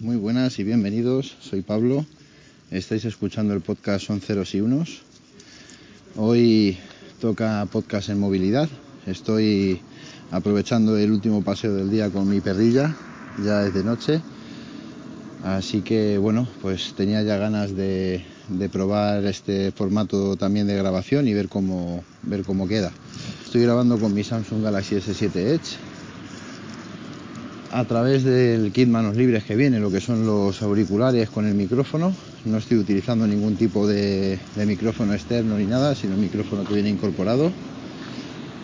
muy 0.00 0.16
buenas 0.16 0.58
y 0.58 0.64
bienvenidos. 0.64 1.36
Soy 1.40 1.62
Pablo. 1.62 2.04
Estáis 2.70 3.06
escuchando 3.06 3.54
el 3.54 3.62
podcast 3.62 4.06
Son 4.06 4.20
Ceros 4.20 4.54
y 4.54 4.60
Unos. 4.60 5.00
Hoy 6.16 6.76
toca 7.18 7.66
podcast 7.72 8.10
en 8.10 8.20
movilidad. 8.20 8.68
Estoy 9.06 9.80
aprovechando 10.32 10.98
el 10.98 11.10
último 11.10 11.42
paseo 11.42 11.74
del 11.74 11.90
día 11.90 12.10
con 12.10 12.28
mi 12.28 12.42
perrilla. 12.42 12.94
Ya 13.42 13.64
es 13.64 13.72
de 13.72 13.82
noche. 13.82 14.20
Así 15.44 15.80
que 15.80 16.18
bueno, 16.18 16.46
pues 16.60 16.92
tenía 16.94 17.22
ya 17.22 17.38
ganas 17.38 17.74
de, 17.74 18.22
de 18.50 18.68
probar 18.68 19.24
este 19.24 19.72
formato 19.72 20.36
también 20.36 20.66
de 20.66 20.76
grabación 20.76 21.26
y 21.26 21.32
ver 21.32 21.48
cómo, 21.48 22.04
ver 22.22 22.44
cómo 22.44 22.68
queda. 22.68 22.92
Estoy 23.46 23.62
grabando 23.62 23.98
con 23.98 24.12
mi 24.12 24.24
Samsung 24.24 24.62
Galaxy 24.62 24.96
S7 24.96 25.36
Edge 25.36 25.89
a 27.72 27.84
través 27.84 28.24
del 28.24 28.72
kit 28.72 28.88
manos 28.88 29.16
libres 29.16 29.44
que 29.44 29.54
viene, 29.54 29.78
lo 29.78 29.90
que 29.90 30.00
son 30.00 30.26
los 30.26 30.60
auriculares 30.62 31.30
con 31.30 31.46
el 31.46 31.54
micrófono. 31.54 32.12
No 32.44 32.58
estoy 32.58 32.78
utilizando 32.78 33.26
ningún 33.26 33.56
tipo 33.56 33.86
de, 33.86 34.38
micrófono 34.56 35.14
externo 35.14 35.56
ni 35.56 35.66
nada, 35.66 35.94
sino 35.94 36.14
el 36.14 36.20
micrófono 36.20 36.64
que 36.64 36.74
viene 36.74 36.88
incorporado. 36.88 37.52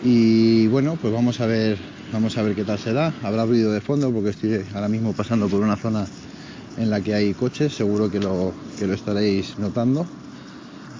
Y 0.03 0.67
bueno, 0.67 0.97
pues 1.01 1.13
vamos 1.13 1.39
a 1.39 1.45
ver, 1.45 1.77
vamos 2.11 2.37
a 2.37 2.41
ver 2.41 2.55
qué 2.55 2.63
tal 2.63 2.79
se 2.79 2.91
da. 2.91 3.13
Habrá 3.23 3.45
ruido 3.45 3.71
de 3.71 3.81
fondo 3.81 4.11
porque 4.11 4.31
estoy 4.31 4.61
ahora 4.73 4.89
mismo 4.89 5.13
pasando 5.13 5.47
por 5.47 5.61
una 5.61 5.77
zona 5.77 6.05
en 6.77 6.89
la 6.89 7.01
que 7.01 7.13
hay 7.13 7.33
coches, 7.33 7.73
seguro 7.73 8.11
que 8.11 8.19
lo, 8.19 8.53
que 8.77 8.87
lo 8.87 8.93
estaréis 8.93 9.57
notando. 9.57 10.05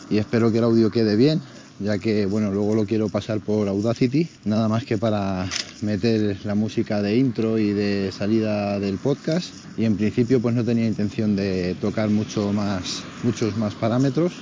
Y 0.09 0.17
espero 0.17 0.51
que 0.51 0.59
el 0.59 0.63
audio 0.63 0.89
quede 0.89 1.17
bien, 1.17 1.41
ya 1.79 1.97
que 1.99 2.25
bueno, 2.25 2.51
luego 2.51 2.75
lo 2.75 2.85
quiero 2.85 3.09
pasar 3.09 3.39
por 3.39 3.67
Audacity, 3.67 4.27
nada 4.45 4.67
más 4.67 4.83
que 4.83 4.97
para 4.97 5.47
meter 5.81 6.37
la 6.43 6.55
música 6.55 7.01
de 7.01 7.17
intro 7.17 7.59
y 7.59 7.71
de 7.71 8.11
salida 8.11 8.79
del 8.79 8.97
podcast 8.97 9.53
y 9.77 9.85
en 9.85 9.95
principio 9.95 10.41
pues 10.41 10.55
no 10.55 10.63
tenía 10.63 10.87
intención 10.87 11.35
de 11.35 11.75
tocar 11.79 12.09
mucho 12.09 12.51
más 12.51 13.03
muchos 13.23 13.55
más 13.57 13.75
parámetros 13.75 14.33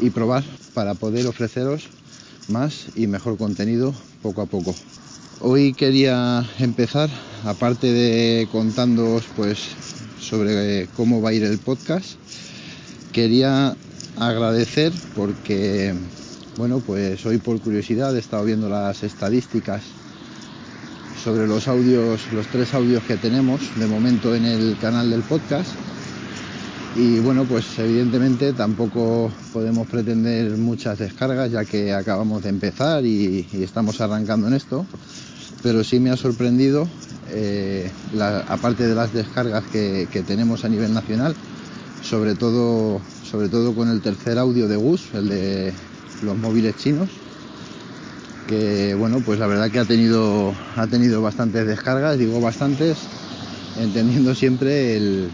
y 0.00 0.10
probar 0.10 0.42
para 0.72 0.94
poder 0.94 1.26
ofreceros 1.26 1.88
más 2.48 2.86
y 2.96 3.06
mejor 3.06 3.36
contenido 3.36 3.94
poco 4.22 4.42
a 4.42 4.46
poco. 4.46 4.74
Hoy 5.40 5.74
quería 5.74 6.44
empezar 6.58 7.10
aparte 7.44 7.92
de 7.92 8.48
contándoos 8.50 9.24
pues 9.36 9.58
sobre 10.18 10.88
cómo 10.96 11.20
va 11.20 11.30
a 11.30 11.32
ir 11.34 11.44
el 11.44 11.58
podcast, 11.58 12.12
quería 13.12 13.76
agradecer 14.18 14.92
porque 15.14 15.94
bueno, 16.56 16.80
pues 16.86 17.24
hoy 17.26 17.38
por 17.38 17.60
curiosidad 17.60 18.14
he 18.14 18.20
estado 18.20 18.44
viendo 18.44 18.68
las 18.68 19.02
estadísticas 19.02 19.82
sobre 21.24 21.48
los 21.48 21.66
audios, 21.66 22.20
los 22.32 22.46
tres 22.46 22.72
audios 22.74 23.02
que 23.04 23.16
tenemos 23.16 23.60
de 23.78 23.86
momento 23.86 24.34
en 24.34 24.44
el 24.44 24.76
canal 24.78 25.10
del 25.10 25.22
podcast. 25.22 25.70
Y 26.96 27.18
bueno, 27.20 27.44
pues 27.44 27.76
evidentemente 27.78 28.52
tampoco 28.52 29.32
podemos 29.52 29.88
pretender 29.88 30.56
muchas 30.58 30.98
descargas 30.98 31.50
ya 31.50 31.64
que 31.64 31.92
acabamos 31.92 32.44
de 32.44 32.50
empezar 32.50 33.04
y, 33.04 33.44
estamos 33.54 34.00
arrancando 34.00 34.46
en 34.46 34.54
esto. 34.54 34.86
Pero 35.60 35.82
sí 35.82 35.98
me 35.98 36.10
ha 36.10 36.16
sorprendido, 36.16 36.86
eh, 37.30 37.90
aparte 38.46 38.86
de 38.86 38.94
las 38.94 39.12
descargas 39.12 39.64
que 39.64 40.24
tenemos 40.24 40.64
a 40.64 40.68
nivel 40.68 40.92
nacional, 40.94 41.34
sobre 42.04 42.34
todo, 42.34 43.00
sobre 43.24 43.48
todo 43.48 43.74
con 43.74 43.88
el 43.88 44.00
tercer 44.00 44.38
audio 44.38 44.68
de 44.68 44.76
Gus, 44.76 45.02
el 45.14 45.28
de 45.28 45.72
los 46.22 46.36
móviles 46.36 46.76
chinos 46.76 47.08
que 48.48 48.94
bueno 48.94 49.20
pues 49.24 49.38
la 49.38 49.46
verdad 49.46 49.70
que 49.70 49.78
ha 49.78 49.84
tenido 49.84 50.52
ha 50.76 50.86
tenido 50.86 51.22
bastantes 51.22 51.66
descargas 51.66 52.18
digo 52.18 52.40
bastantes 52.40 52.98
entendiendo 53.80 54.34
siempre 54.34 54.96
el, 54.96 55.30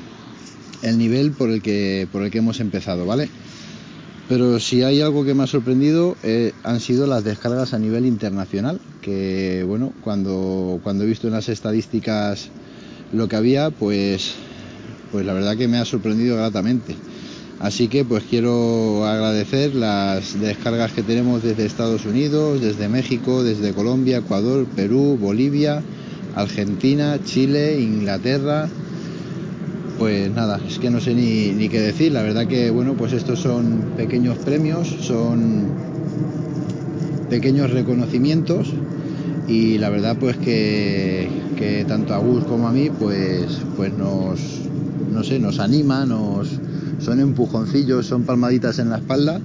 el 0.82 0.98
nivel 0.98 1.32
por 1.32 1.50
el 1.50 1.60
que 1.60 2.09
por 2.10 2.22
el 2.22 2.30
que 2.30 2.38
hemos 2.38 2.60
empezado 2.60 3.06
vale 3.06 3.28
pero 4.28 4.60
si 4.60 4.84
hay 4.84 5.00
algo 5.00 5.25
que 5.25 5.34
me 5.34 5.42
ha 5.42 5.48
sorprendido 5.48 6.16
eh, 6.22 6.53
han 6.62 6.78
sido 6.78 7.06
las 7.06 7.25
descargas 7.25 7.75
a 7.75 7.78
nivel 7.78 8.06
internacional 8.06 8.80
que 9.03 9.64
bueno 9.66 9.92
cuando 10.03 10.78
cuando 10.82 11.04
he 11.04 11.06
visto 11.09 11.26
en 11.26 11.32
las 11.32 11.48
estadísticas 11.48 12.48
lo 13.12 13.26
que 13.26 13.36
había 13.36 13.70
pues 13.70 14.34
pues 15.10 15.26
la 15.26 15.32
verdad 15.32 15.56
que 15.56 15.69
me 15.69 15.78
ha 15.78 15.84
sorprendido 15.84 16.37
gratamente 16.37 16.94
Así 17.60 17.88
que 17.88 18.06
pues 18.06 18.25
quiero 18.25 19.04
agradecer 19.04 19.75
las 19.75 20.41
descargas 20.41 20.93
que 20.93 21.03
tenemos 21.03 21.43
desde 21.43 21.66
Estados 21.66 22.06
Unidos, 22.06 22.62
desde 22.62 22.88
México, 22.88 23.44
desde 23.44 23.75
Colombia, 23.75 24.16
Ecuador, 24.19 24.66
Perú, 24.75 25.19
Bolivia, 25.21 25.82
Argentina, 26.34 27.19
Chile, 27.22 27.78
Inglaterra. 27.78 28.66
Pues 29.98 30.31
nada, 30.31 30.59
es 30.66 30.78
que 30.78 30.88
no 30.88 31.03
sé 31.03 31.15
ni, 31.15 31.69
qué 31.69 31.81
decir. 31.81 32.12
La 32.12 32.22
verdad 32.22 32.47
que 32.47 32.71
bueno, 32.71 32.94
pues 32.94 33.12
estos 33.12 33.41
son 33.41 33.92
pequeños 33.94 34.38
premios, 34.38 34.88
son 34.88 35.66
pequeños 37.28 37.71
reconocimientos 37.72 38.72
y 39.48 39.77
la 39.77 39.91
verdad 39.91 40.16
pues 40.19 40.38
que, 40.38 41.28
que 41.59 41.84
tanto 41.87 42.15
a 42.15 42.19
Gus 42.19 42.44
como 42.44 42.69
a 42.69 42.72
mí 42.72 42.88
pues, 42.88 43.60
pues 43.77 43.92
nos, 43.92 44.59
no 45.10 45.25
sé, 45.25 45.38
nos 45.38 45.60
anima, 45.60 46.06
nos, 46.06 46.48
son 46.98 47.21
empujoncillos, 47.21 48.06
son 48.06 48.25
palmaditas 48.25 48.78
en 48.78 48.91
la 48.91 48.98
espalda 48.98 49.41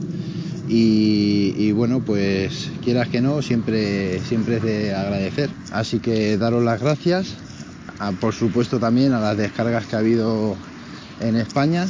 y, 0.67 1.53
y, 1.57 1.71
bueno, 1.71 2.01
pues 2.01 2.69
quieras 2.83 3.07
que 3.09 3.21
no, 3.21 3.41
siempre, 3.41 4.19
siempre 4.21 4.57
es 4.57 4.63
de 4.63 4.93
agradecer. 4.95 5.49
Así 5.71 5.99
que 5.99 6.37
daros 6.37 6.63
las 6.63 6.81
gracias, 6.81 7.35
a, 7.99 8.11
por 8.13 8.33
supuesto 8.33 8.79
también 8.79 9.13
a 9.13 9.19
las 9.19 9.37
descargas 9.37 9.85
que 9.85 9.95
ha 9.95 9.99
habido 9.99 10.55
en 11.21 11.35
España, 11.35 11.85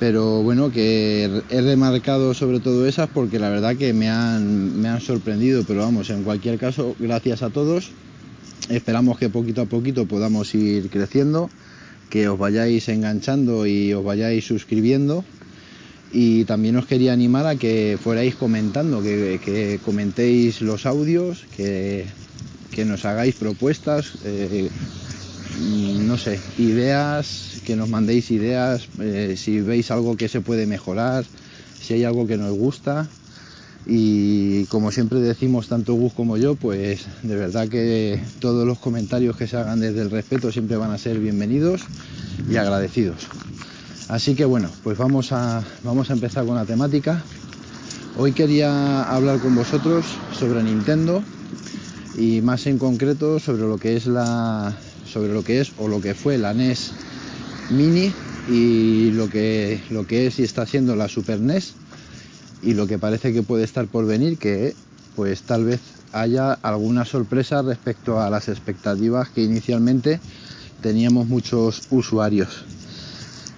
pero 0.00 0.42
bueno, 0.42 0.70
que 0.70 1.30
he 1.48 1.60
remarcado 1.62 2.34
sobre 2.34 2.60
todo 2.60 2.86
esas 2.86 3.08
porque 3.08 3.38
la 3.38 3.48
verdad 3.48 3.76
que 3.76 3.92
me 3.92 4.10
han, 4.10 4.80
me 4.80 4.88
han 4.88 5.00
sorprendido, 5.00 5.62
pero 5.66 5.80
vamos, 5.80 6.10
en 6.10 6.24
cualquier 6.24 6.58
caso, 6.58 6.94
gracias 6.98 7.42
a 7.42 7.50
todos. 7.50 7.92
Esperamos 8.70 9.18
que 9.18 9.28
poquito 9.28 9.62
a 9.62 9.66
poquito 9.66 10.06
podamos 10.06 10.54
ir 10.54 10.88
creciendo 10.88 11.50
que 12.14 12.28
os 12.28 12.38
vayáis 12.38 12.88
enganchando 12.88 13.66
y 13.66 13.92
os 13.92 14.04
vayáis 14.04 14.46
suscribiendo. 14.46 15.24
Y 16.12 16.44
también 16.44 16.76
os 16.76 16.86
quería 16.86 17.12
animar 17.12 17.44
a 17.46 17.56
que 17.56 17.98
fuerais 18.00 18.36
comentando, 18.36 19.02
que, 19.02 19.40
que 19.44 19.80
comentéis 19.84 20.62
los 20.62 20.86
audios, 20.86 21.42
que, 21.56 22.06
que, 22.70 22.84
nos 22.84 23.04
hagáis 23.04 23.34
propuestas, 23.34 24.12
eh, 24.24 24.70
no 26.06 26.16
sé, 26.16 26.38
ideas, 26.56 27.58
que 27.66 27.74
nos 27.74 27.88
mandéis 27.88 28.30
ideas, 28.30 28.86
eh, 29.00 29.34
si 29.36 29.58
veis 29.60 29.90
algo 29.90 30.16
que 30.16 30.28
se 30.28 30.40
puede 30.40 30.66
mejorar, 30.66 31.24
si 31.82 31.94
hay 31.94 32.04
algo 32.04 32.28
que 32.28 32.36
nos 32.36 32.52
gusta. 32.52 33.08
Y 33.86 34.64
como 34.66 34.90
siempre 34.90 35.20
decimos 35.20 35.68
tanto 35.68 35.94
Gus 35.94 36.14
como 36.14 36.36
yo, 36.38 36.54
pues 36.54 37.04
de 37.22 37.36
verdad 37.36 37.68
que 37.68 38.18
todos 38.40 38.66
los 38.66 38.78
comentarios 38.78 39.36
que 39.36 39.46
se 39.46 39.56
hagan 39.56 39.80
desde 39.80 40.00
el 40.00 40.10
respeto 40.10 40.50
siempre 40.50 40.76
van 40.76 40.90
a 40.90 40.98
ser 40.98 41.18
bienvenidos 41.18 41.82
y 42.50 42.56
agradecidos. 42.56 43.26
Así 44.08 44.34
que 44.34 44.44
bueno, 44.44 44.70
pues 44.82 44.96
vamos 44.96 45.32
a, 45.32 45.62
vamos 45.82 46.10
a 46.10 46.14
empezar 46.14 46.46
con 46.46 46.56
la 46.56 46.64
temática. 46.64 47.22
Hoy 48.16 48.32
quería 48.32 49.02
hablar 49.02 49.38
con 49.40 49.54
vosotros 49.54 50.06
sobre 50.32 50.62
Nintendo 50.62 51.22
y 52.16 52.40
más 52.40 52.66
en 52.66 52.78
concreto 52.78 53.38
sobre 53.38 53.62
lo 53.62 53.76
que 53.78 53.96
es 53.96 54.06
la 54.06 54.74
sobre 55.06 55.32
lo 55.32 55.42
que 55.42 55.60
es 55.60 55.72
o 55.78 55.88
lo 55.88 56.00
que 56.00 56.14
fue 56.14 56.38
la 56.38 56.54
NES 56.54 56.92
Mini 57.70 58.12
y 58.48 59.10
lo 59.12 59.28
que 59.28 59.80
lo 59.90 60.06
que 60.06 60.26
es 60.26 60.38
y 60.38 60.42
está 60.42 60.66
siendo 60.66 60.96
la 60.96 61.08
Super 61.08 61.40
NES 61.40 61.74
y 62.64 62.74
lo 62.74 62.86
que 62.86 62.98
parece 62.98 63.32
que 63.32 63.42
puede 63.42 63.64
estar 63.64 63.86
por 63.86 64.06
venir 64.06 64.38
que 64.38 64.74
pues 65.14 65.42
tal 65.42 65.64
vez 65.64 65.80
haya 66.12 66.52
alguna 66.52 67.04
sorpresa 67.04 67.62
respecto 67.62 68.20
a 68.20 68.30
las 68.30 68.48
expectativas 68.48 69.28
que 69.28 69.42
inicialmente 69.42 70.20
teníamos 70.80 71.28
muchos 71.28 71.82
usuarios. 71.90 72.64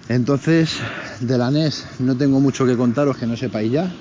Entonces, 0.09 0.71
de 1.19 1.37
la 1.37 1.51
NES 1.51 1.85
no 1.99 2.15
tengo 2.15 2.39
mucho 2.39 2.65
que 2.65 2.77
contaros 2.77 3.17
que 3.17 3.25
no 3.25 3.35
sepáis 3.35 3.71
ya. 3.71 3.91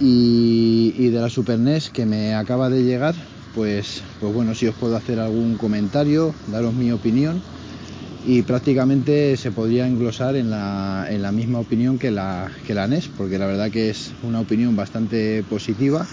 Y, 0.00 0.92
y, 0.98 1.08
de 1.08 1.20
la 1.20 1.30
Super 1.30 1.58
NES 1.58 1.90
que 1.90 2.04
me 2.04 2.34
acaba 2.34 2.68
de 2.68 2.84
llegar, 2.84 3.14
pues, 3.54 4.02
pues 4.20 4.34
bueno, 4.34 4.54
si 4.54 4.66
os 4.66 4.74
puedo 4.74 4.94
hacer 4.96 5.18
algún 5.20 5.56
comentario, 5.56 6.34
daros 6.48 6.74
mi 6.74 6.92
opinión 6.92 7.40
y 8.26 8.42
prácticamente 8.42 9.36
se 9.36 9.52
podría 9.52 9.86
englosar 9.86 10.34
en 10.34 10.50
la, 10.50 11.06
en 11.08 11.22
la 11.22 11.30
misma 11.30 11.60
opinión 11.60 11.96
que 11.96 12.10
la, 12.10 12.50
que 12.66 12.74
la 12.74 12.88
NES, 12.88 13.08
porque 13.16 13.38
la 13.38 13.46
verdad 13.46 13.70
que 13.70 13.88
es 13.88 14.10
una 14.24 14.40
opinión 14.40 14.74
bastante 14.74 15.44
positiva. 15.44 16.04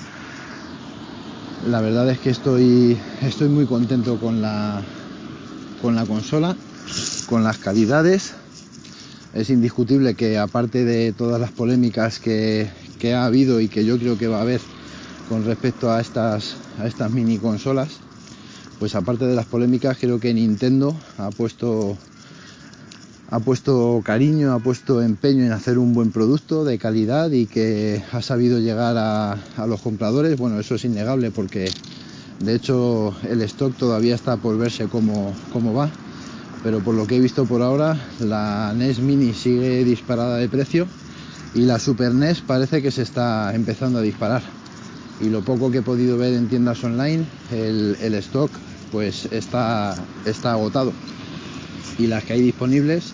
La 1.67 1.81
verdad 1.81 2.07
es 2.11 2.19
que 2.19 2.29
estoy, 2.29 2.99
estoy 3.23 3.49
muy 3.49 3.65
contento 3.65 4.19
con 4.19 4.43
la, 4.43 4.83
con 5.81 5.95
la 5.95 6.05
consola, 6.05 6.55
con 7.25 7.43
las 7.43 7.57
calidades. 7.57 8.35
Es 9.33 9.49
indiscutible 9.49 10.13
que 10.13 10.37
aparte 10.37 10.85
de 10.85 11.13
todas 11.13 11.41
las 11.41 11.51
polémicas 11.51 12.19
que, 12.19 12.69
que 12.99 13.15
ha 13.15 13.25
habido 13.25 13.59
y 13.59 13.69
que 13.69 13.85
yo 13.85 13.97
creo 13.97 14.19
que 14.19 14.27
va 14.27 14.37
a 14.37 14.41
haber 14.41 14.61
con 15.29 15.45
respecto 15.45 15.91
a 15.91 15.99
estas, 15.99 16.57
a 16.77 16.85
estas 16.85 17.09
mini 17.09 17.39
consolas, 17.39 17.89
pues 18.83 18.95
aparte 18.95 19.25
de 19.25 19.33
las 19.33 19.45
polémicas, 19.45 19.97
creo 19.97 20.19
que 20.19 20.33
Nintendo 20.33 20.93
ha 21.17 21.29
puesto 21.29 21.97
ha 23.29 23.39
puesto 23.39 24.01
cariño, 24.03 24.51
ha 24.51 24.59
puesto 24.59 25.01
empeño 25.01 25.45
en 25.45 25.53
hacer 25.53 25.77
un 25.77 25.93
buen 25.93 26.11
producto 26.11 26.65
de 26.65 26.77
calidad 26.77 27.31
y 27.31 27.45
que 27.45 28.03
ha 28.11 28.21
sabido 28.21 28.59
llegar 28.59 28.97
a, 28.97 29.37
los 29.67 29.79
compradores. 29.79 30.37
Bueno, 30.37 30.59
eso 30.59 30.75
es 30.75 30.83
innegable 30.83 31.31
porque 31.31 31.71
de 32.41 32.55
hecho 32.55 33.15
el 33.23 33.41
stock 33.43 33.73
todavía 33.77 34.15
está 34.15 34.35
por 34.35 34.57
verse 34.57 34.89
cómo, 34.89 35.33
cómo 35.53 35.73
va. 35.73 35.89
Pero 36.61 36.81
por 36.81 36.93
lo 36.93 37.07
que 37.07 37.15
he 37.15 37.21
visto 37.21 37.45
por 37.45 37.61
ahora, 37.61 37.97
la 38.19 38.73
NES 38.75 38.99
Mini 38.99 39.33
sigue 39.33 39.85
disparada 39.85 40.35
de 40.35 40.49
precio 40.49 40.87
y 41.55 41.61
la 41.61 41.79
Super 41.79 42.13
NES 42.13 42.41
parece 42.41 42.81
que 42.81 42.91
se 42.91 43.03
está 43.03 43.55
empezando 43.55 43.99
a 43.99 44.01
disparar. 44.01 44.41
Y 45.21 45.29
lo 45.29 45.41
poco 45.41 45.71
que 45.71 45.77
he 45.77 45.83
podido 45.83 46.17
ver 46.17 46.33
en 46.33 46.49
tiendas 46.49 46.83
online, 46.83 47.23
el 47.49 48.13
stock 48.15 48.51
pues 48.93 49.25
está, 49.31 49.95
está 50.23 50.51
agotado. 50.51 50.93
Y 51.97 52.05
las 52.05 52.23
que 52.23 52.33
hay 52.33 52.41
disponibles 52.41 53.05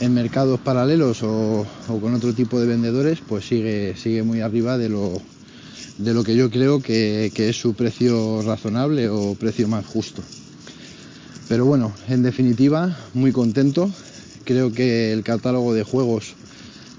en 0.00 0.12
mercados 0.12 0.58
paralelos 0.58 1.22
o, 1.22 1.64
con 1.86 2.12
otro 2.12 2.34
tipo 2.34 2.60
de 2.60 2.66
vendedores, 2.66 3.20
pues 3.26 3.46
sigue, 3.46 3.94
sigue 3.96 4.24
muy 4.24 4.40
arriba 4.40 4.76
de 4.76 4.88
lo, 4.88 5.22
de 5.98 6.12
lo 6.12 6.24
que 6.24 6.34
yo 6.34 6.50
creo 6.50 6.82
que, 6.82 7.30
que, 7.32 7.48
es 7.48 7.56
su 7.56 7.74
precio 7.74 8.42
razonable 8.42 9.08
o 9.08 9.36
precio 9.36 9.68
más 9.68 9.86
justo. 9.86 10.22
Pero 11.48 11.64
bueno, 11.66 11.92
en 12.08 12.24
definitiva, 12.24 12.98
muy 13.14 13.30
contento. 13.30 13.88
Creo 14.44 14.72
que 14.72 15.12
el 15.12 15.22
catálogo 15.22 15.72
de 15.72 15.84
juegos, 15.84 16.34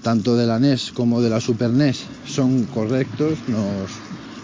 tanto 0.02 0.34
de 0.34 0.46
la 0.46 0.58
NES 0.58 0.92
como 0.92 1.20
de 1.20 1.28
la 1.28 1.42
Super 1.42 1.70
NES, 1.70 2.04
son 2.26 2.64
correctos, 2.64 3.38
nos, 3.48 3.90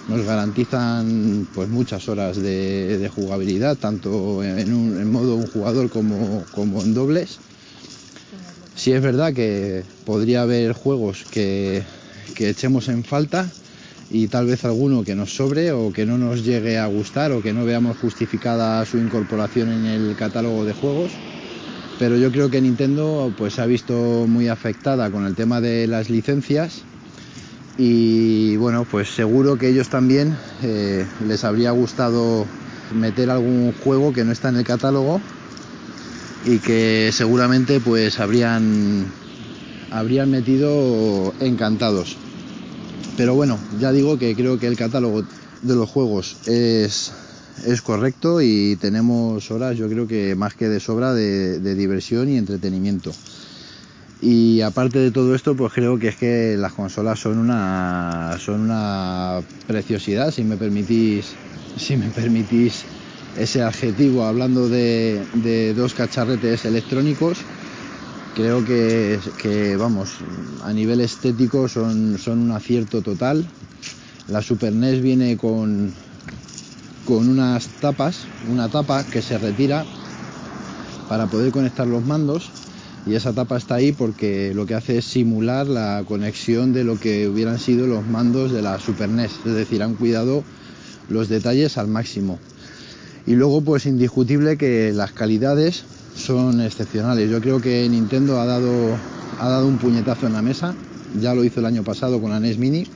nos 0.09 0.23
garantizan 0.25 1.47
pues 1.55 1.69
muchas 1.69 2.09
horas 2.09 2.37
de, 2.37 2.99
de 2.99 3.09
jugabilidad, 3.09 3.77
tanto 3.77 4.43
en, 4.45 4.73
un, 4.73 5.01
en 5.01 5.11
modo 5.11 5.37
un 5.37 5.47
jugador 5.47 5.91
como, 5.91 6.45
como 6.53 6.83
en 6.83 6.95
dobles 6.95 7.39
Sí 8.75 8.93
es 8.93 9.01
verdad 9.01 9.33
que 9.33 9.85
podría 10.05 10.43
haber 10.43 10.73
juegos 10.73 11.25
que, 11.31 11.83
que, 12.35 12.51
echemos 12.51 12.89
en 12.89 13.05
falta 13.05 13.49
y 14.11 14.27
tal 14.27 14.47
vez 14.47 14.65
alguno 14.65 15.05
que 15.05 15.15
nos 15.15 15.35
sobre 15.35 15.71
o 15.73 15.93
que 15.93 16.05
no 16.05 16.19
nos 16.19 16.45
llegue 16.45 16.79
a 16.79 16.87
gustar 16.87 17.31
o 17.33 17.41
que 17.41 17.53
no 17.53 17.65
veamos 17.65 17.97
justificada 17.99 18.85
su 18.85 18.99
incorporación 18.99 19.71
en 19.71 19.87
el 19.87 20.17
catálogo 20.17 20.65
de 20.65 20.73
juegos. 20.73 21.13
Pero 22.01 22.17
yo 22.17 22.33
creo 22.33 22.51
que 22.51 22.61
Nintendo 22.61 23.33
pues 23.39 23.55
se 23.55 23.63
ha 23.63 23.67
visto 23.67 24.27
muy 24.29 24.49
afectada 24.49 25.09
con 25.11 25.25
el 25.25 25.37
tema 25.37 25.61
de 25.61 25.87
las 25.87 26.11
licencias 26.11 26.83
y 27.77 28.57
bueno 28.57 28.87
pues 28.89 29.15
seguro 29.15 29.59
que 29.59 29.69
ellos 29.69 29.89
también 29.89 30.37
eh, 30.63 31.07
les 31.27 31.45
habría 31.45 31.73
gustado 31.73 32.47
meter 32.95 33.31
algún 33.31 33.73
juego 33.73 34.13
que 34.13 34.25
no 34.25 34.33
está 34.33 34.51
en 34.51 34.57
el 34.57 34.65
catálogo 34.65 35.21
y 36.45 36.59
que 36.59 37.11
seguramente 37.13 37.81
pues 37.81 38.21
habrían 38.21 39.07
habrían 39.91 40.31
metido 40.31 41.33
encantados. 41.41 42.17
Pero 43.17 43.35
bueno 43.35 43.59
ya 43.81 43.93
digo 43.93 44.19
que 44.19 44.37
creo 44.37 44.59
que 44.59 44.67
el 44.67 44.77
catálogo 44.77 45.25
de 45.63 45.75
los 45.75 45.89
juegos 45.89 46.37
es 46.47 47.13
es 47.67 47.83
correcto 47.83 48.41
y 48.41 48.77
tenemos 48.81 49.51
horas 49.51 49.77
yo 49.77 49.89
creo 49.89 50.07
que 50.07 50.35
más 50.35 50.55
que 50.55 50.69
de 50.69 50.81
sobra 50.81 51.13
de, 51.13 51.61
de 51.61 51.75
diversión 51.75 52.29
y 52.29 52.37
entretenimiento 52.37 53.13
y 54.27 54.63
aparte 54.63 54.99
de 55.01 55.11
todo 55.11 55.35
esto 55.35 55.55
pues 55.55 55.73
creo 55.75 55.99
que 55.99 56.09
es 56.09 56.17
que 56.17 56.57
las 56.57 56.73
consolas 56.73 57.21
son 57.21 57.37
una 57.37 58.37
son 58.41 58.63
una 58.63 59.43
preciosidad 59.67 60.31
si 60.31 60.45
me 60.45 60.57
permitís 60.57 61.37
si 61.77 61.99
me 61.99 62.11
permitís 62.11 62.87
ese 63.37 63.63
adjetivo 63.63 64.25
hablando 64.25 64.69
de, 64.71 65.27
de 65.35 65.75
dos 65.75 65.93
cacharretes 65.93 66.65
electrónicos 66.65 67.45
creo 68.35 68.65
que, 68.65 69.21
que, 69.37 69.77
vamos 69.77 70.17
a 70.63 70.73
nivel 70.73 71.01
estético 71.01 71.69
son, 71.69 72.19
son 72.19 72.39
un 72.39 72.51
acierto 72.51 73.03
total. 73.03 73.45
La 74.29 74.43
Super 74.43 74.73
NES 74.73 75.03
viene 75.03 75.37
con 75.37 75.93
con 77.05 77.29
unas 77.29 77.69
tapas 77.79 78.27
una 78.49 78.71
tapa 78.71 79.05
que 79.05 79.21
se 79.21 79.37
retira 79.37 79.85
para 81.09 81.27
poder 81.27 81.53
conectar 81.53 81.87
los 81.87 82.03
mandos 82.07 82.51
y 83.07 83.15
esa 83.15 83.33
tapa 83.33 83.57
está 83.57 83.77
ahí 83.77 83.93
porque 83.93 84.55
lo 84.55 84.67
que 84.67 84.75
hace 84.75 84.99
es 84.99 85.05
simular 85.05 85.67
la 85.67 86.03
conexión 86.07 86.73
de 86.73 86.85
lo 86.85 86.99
que 86.99 87.29
hubieran 87.29 87.59
sido 87.59 87.87
los 87.87 88.07
mandos 88.07 88.51
de 88.51 88.63
la 88.63 88.79
Super 88.79 89.11
NES 89.11 89.33
es 89.45 89.55
decir 89.55 89.83
han 89.83 89.95
cuidado 89.95 90.43
los 91.09 91.29
detalles 91.29 91.77
al 91.77 91.89
máximo. 91.89 92.39
Y 93.27 93.35
luego 93.35 93.61
pues 93.61 93.87
indiscutible 93.87 94.57
que 94.57 94.93
las 94.95 95.13
calidades 95.13 95.85
son 96.17 96.61
excepcionales. 96.61 97.31
Yo 97.31 97.41
creo 97.41 97.61
que 97.61 97.87
Nintendo 97.89 98.41
ha 98.41 98.47
dado 98.47 98.97
ha 99.39 99.49
dado 99.49 99.67
un 99.67 99.79
puñetazo 99.79 100.27
en 100.27 100.33
la 100.33 100.43
mesa. 100.43 100.75
Ya 101.21 101.35
lo 101.35 101.45
hizo 101.45 101.61
el 101.61 101.67
año 101.67 101.85
pasado 101.85 102.21
con 102.21 102.31
la 102.31 102.41
NES 102.41 102.59
Mini. 102.59 102.87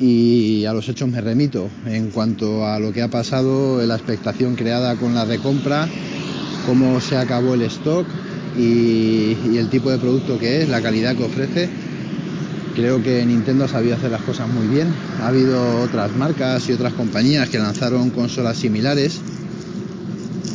Y 0.00 0.64
a 0.64 0.72
los 0.72 0.88
hechos 0.88 1.08
me 1.08 1.20
remito. 1.20 1.68
En 1.86 2.10
cuanto 2.10 2.66
a 2.66 2.78
lo 2.78 2.92
que 2.92 3.02
ha 3.02 3.08
pasado 3.08 3.84
la 3.86 3.94
expectación 3.96 4.54
creada 4.54 4.96
con 4.96 5.14
la 5.14 5.24
recompra 5.24 5.88
cómo 6.66 6.98
se 7.00 7.16
acabó 7.16 7.54
el 7.54 7.62
stock 7.62 8.06
y, 8.56 9.56
el 9.56 9.68
tipo 9.68 9.90
de 9.90 9.98
producto 9.98 10.38
que 10.38 10.62
es 10.62 10.68
la 10.68 10.80
calidad 10.80 11.16
que 11.16 11.24
ofrece 11.24 11.68
creo 12.74 13.02
que 13.02 13.24
Nintendo 13.24 13.64
ha 13.64 13.68
sabido 13.68 13.94
hacer 13.94 14.10
las 14.10 14.22
cosas 14.22 14.48
muy 14.48 14.66
bien. 14.66 14.92
Ha 15.20 15.28
habido 15.28 15.80
otras 15.80 16.14
marcas 16.16 16.68
y 16.68 16.72
otras 16.72 16.92
compañías 16.92 17.48
que 17.48 17.58
lanzaron 17.58 18.10
consolas 18.10 18.56
similares 18.56 19.20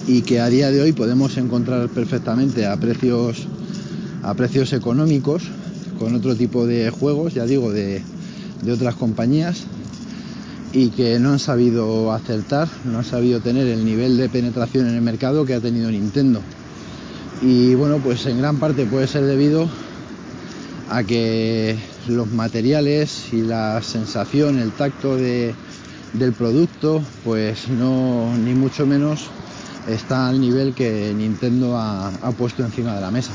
y 0.06 0.22
que 0.22 0.40
a 0.42 0.50
día 0.50 0.70
de 0.70 0.82
hoy 0.82 0.92
podemos 0.92 1.38
encontrar 1.38 1.88
perfectamente 1.90 2.66
a 2.66 2.76
precios 2.78 3.48
a 4.22 4.34
precios 4.34 4.74
económicos 4.74 5.44
con 5.98 6.14
otro 6.14 6.36
tipo 6.36 6.68
de 6.68 6.90
juegos, 6.90 7.34
ya 7.34 7.46
digo, 7.46 7.72
de, 7.72 8.02
de 8.64 8.72
otras 8.72 8.96
compañías 8.96 9.64
y 10.74 10.90
que 10.90 11.20
no 11.20 11.32
han 11.32 11.40
sabido 11.40 12.12
acertar, 12.12 12.68
no 12.84 13.00
han 13.00 13.06
sabido 13.06 13.40
tener 13.40 13.68
el 13.68 13.86
nivel 13.86 14.18
de 14.18 14.30
penetración 14.30 14.88
en 14.88 14.96
el 14.96 15.02
mercado 15.02 15.46
que 15.46 15.54
ha 15.54 15.62
tenido 15.62 15.90
Nintendo. 15.90 16.42
Y 17.42 17.74
bueno, 17.76 18.00
pues 18.00 18.26
en 18.26 18.38
gran 18.38 18.58
parte 18.58 18.86
puede 18.86 19.08
ser 19.08 19.24
debido 19.24 19.70
a 20.90 21.04
que 21.04 21.78
los 22.08 22.28
materiales 22.32 23.32
y 23.32 23.42
la 23.42 23.82
sensación, 23.82 24.60
el 24.60 24.72
tacto 24.72 25.16
de, 25.16 25.56
del 26.14 26.34
producto, 26.34 27.02
pues 27.24 27.70
no, 27.70 28.36
ni 28.38 28.54
mucho 28.54 28.86
menos 28.86 29.30
está 29.88 30.28
al 30.28 30.42
nivel 30.42 30.74
que 30.74 31.14
Nintendo 31.16 31.78
ha, 31.78 32.10
ha, 32.10 32.32
puesto 32.32 32.64
encima 32.64 32.94
de 32.96 33.02
la 33.02 33.12
mesa. 33.12 33.32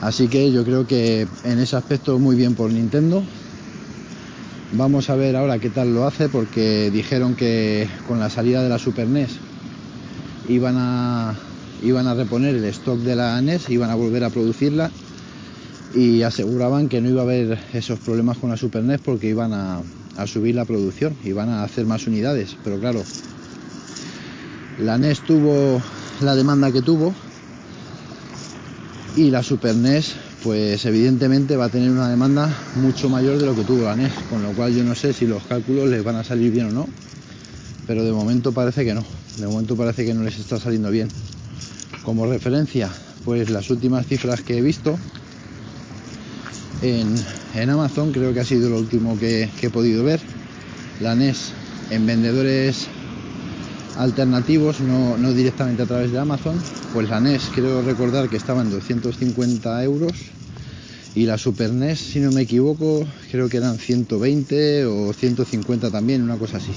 Así 0.00 0.28
que 0.28 0.50
yo 0.50 0.64
creo 0.64 0.86
que 0.86 1.28
en 1.44 1.58
ese 1.58 1.76
aspecto 1.76 2.18
muy 2.18 2.34
bien 2.34 2.54
por 2.54 2.70
Nintendo. 2.70 3.22
Vamos 4.74 5.10
a 5.10 5.16
ver 5.16 5.36
ahora 5.36 5.58
qué 5.58 5.68
tal 5.68 5.92
lo 5.92 6.06
hace 6.06 6.30
porque 6.30 6.90
dijeron 6.90 7.34
que 7.34 7.86
con 8.08 8.18
la 8.18 8.30
salida 8.30 8.62
de 8.62 8.70
la 8.70 8.78
Super 8.78 9.06
NES 9.06 9.32
iban 10.48 10.76
a, 10.78 11.34
iban 11.82 12.06
a 12.06 12.14
reponer 12.14 12.54
el 12.54 12.64
stock 12.66 12.98
de 12.98 13.16
la 13.16 13.40
NES, 13.40 13.68
iban 13.70 13.90
a 13.90 13.94
volver 13.94 14.24
a 14.24 14.30
producirla 14.30 14.90
y 15.94 16.22
aseguraban 16.22 16.88
que 16.88 17.00
no 17.00 17.08
iba 17.08 17.20
a 17.20 17.24
haber 17.24 17.58
esos 17.72 17.98
problemas 17.98 18.38
con 18.38 18.50
la 18.50 18.56
Super 18.56 18.82
NES 18.82 19.00
porque 19.00 19.28
iban 19.28 19.52
a, 19.52 19.82
a 20.16 20.26
subir 20.26 20.54
la 20.54 20.64
producción, 20.64 21.16
iban 21.24 21.48
a 21.48 21.64
hacer 21.64 21.86
más 21.86 22.06
unidades, 22.06 22.56
pero 22.62 22.78
claro, 22.78 23.02
la 24.78 24.98
NES 24.98 25.20
tuvo 25.20 25.82
la 26.20 26.34
demanda 26.34 26.72
que 26.72 26.82
tuvo 26.82 27.14
y 29.16 29.30
la 29.30 29.42
Super 29.42 29.76
NES 29.76 30.14
pues 30.42 30.84
evidentemente 30.86 31.56
va 31.56 31.66
a 31.66 31.68
tener 31.68 31.90
una 31.90 32.08
demanda 32.08 32.50
mucho 32.76 33.08
mayor 33.08 33.38
de 33.38 33.46
lo 33.46 33.54
que 33.54 33.62
tuvo 33.62 33.84
la 33.84 33.94
NES, 33.94 34.12
con 34.28 34.42
lo 34.42 34.52
cual 34.52 34.74
yo 34.74 34.82
no 34.82 34.94
sé 34.94 35.12
si 35.12 35.26
los 35.26 35.42
cálculos 35.44 35.88
les 35.88 36.02
van 36.02 36.16
a 36.16 36.24
salir 36.24 36.50
bien 36.50 36.66
o 36.66 36.72
no, 36.72 36.88
pero 37.86 38.04
de 38.04 38.12
momento 38.12 38.52
parece 38.52 38.84
que 38.84 38.94
no, 38.94 39.04
de 39.38 39.46
momento 39.46 39.76
parece 39.76 40.04
que 40.04 40.14
no 40.14 40.22
les 40.22 40.38
está 40.38 40.58
saliendo 40.58 40.90
bien. 40.90 41.10
Como 42.04 42.26
referencia, 42.26 42.90
pues 43.24 43.48
las 43.50 43.70
últimas 43.70 44.06
cifras 44.06 44.42
que 44.42 44.58
he 44.58 44.62
visto 44.62 44.98
en, 46.82 47.70
Amazon, 47.70 48.10
creo 48.12 48.34
que 48.34 48.40
ha 48.40 48.44
sido 48.44 48.70
lo 48.70 48.78
último 48.78 49.16
que, 49.18 49.48
he 49.60 49.70
podido 49.70 50.02
ver. 50.02 50.20
La 51.00 51.14
NES 51.14 51.52
en 51.90 52.06
vendedores 52.06 52.88
alternativos, 53.96 54.80
no, 54.80 55.16
directamente 55.32 55.82
a 55.82 55.86
través 55.86 56.10
de 56.10 56.18
Amazon, 56.18 56.60
pues 56.92 57.08
la 57.08 57.20
NES 57.20 57.50
creo 57.54 57.82
recordar 57.82 58.28
que 58.28 58.36
estaba 58.36 58.62
en 58.62 58.70
250 58.70 59.84
euros 59.84 60.12
y 61.14 61.26
la 61.26 61.38
Super 61.38 61.72
NES, 61.72 62.00
si 62.00 62.18
no 62.18 62.32
me 62.32 62.42
equivoco, 62.42 63.06
creo 63.30 63.48
que 63.48 63.58
eran 63.58 63.78
120 63.78 64.86
o 64.86 65.12
150 65.12 65.90
también, 65.90 66.22
una 66.22 66.36
cosa 66.36 66.56
así. 66.56 66.72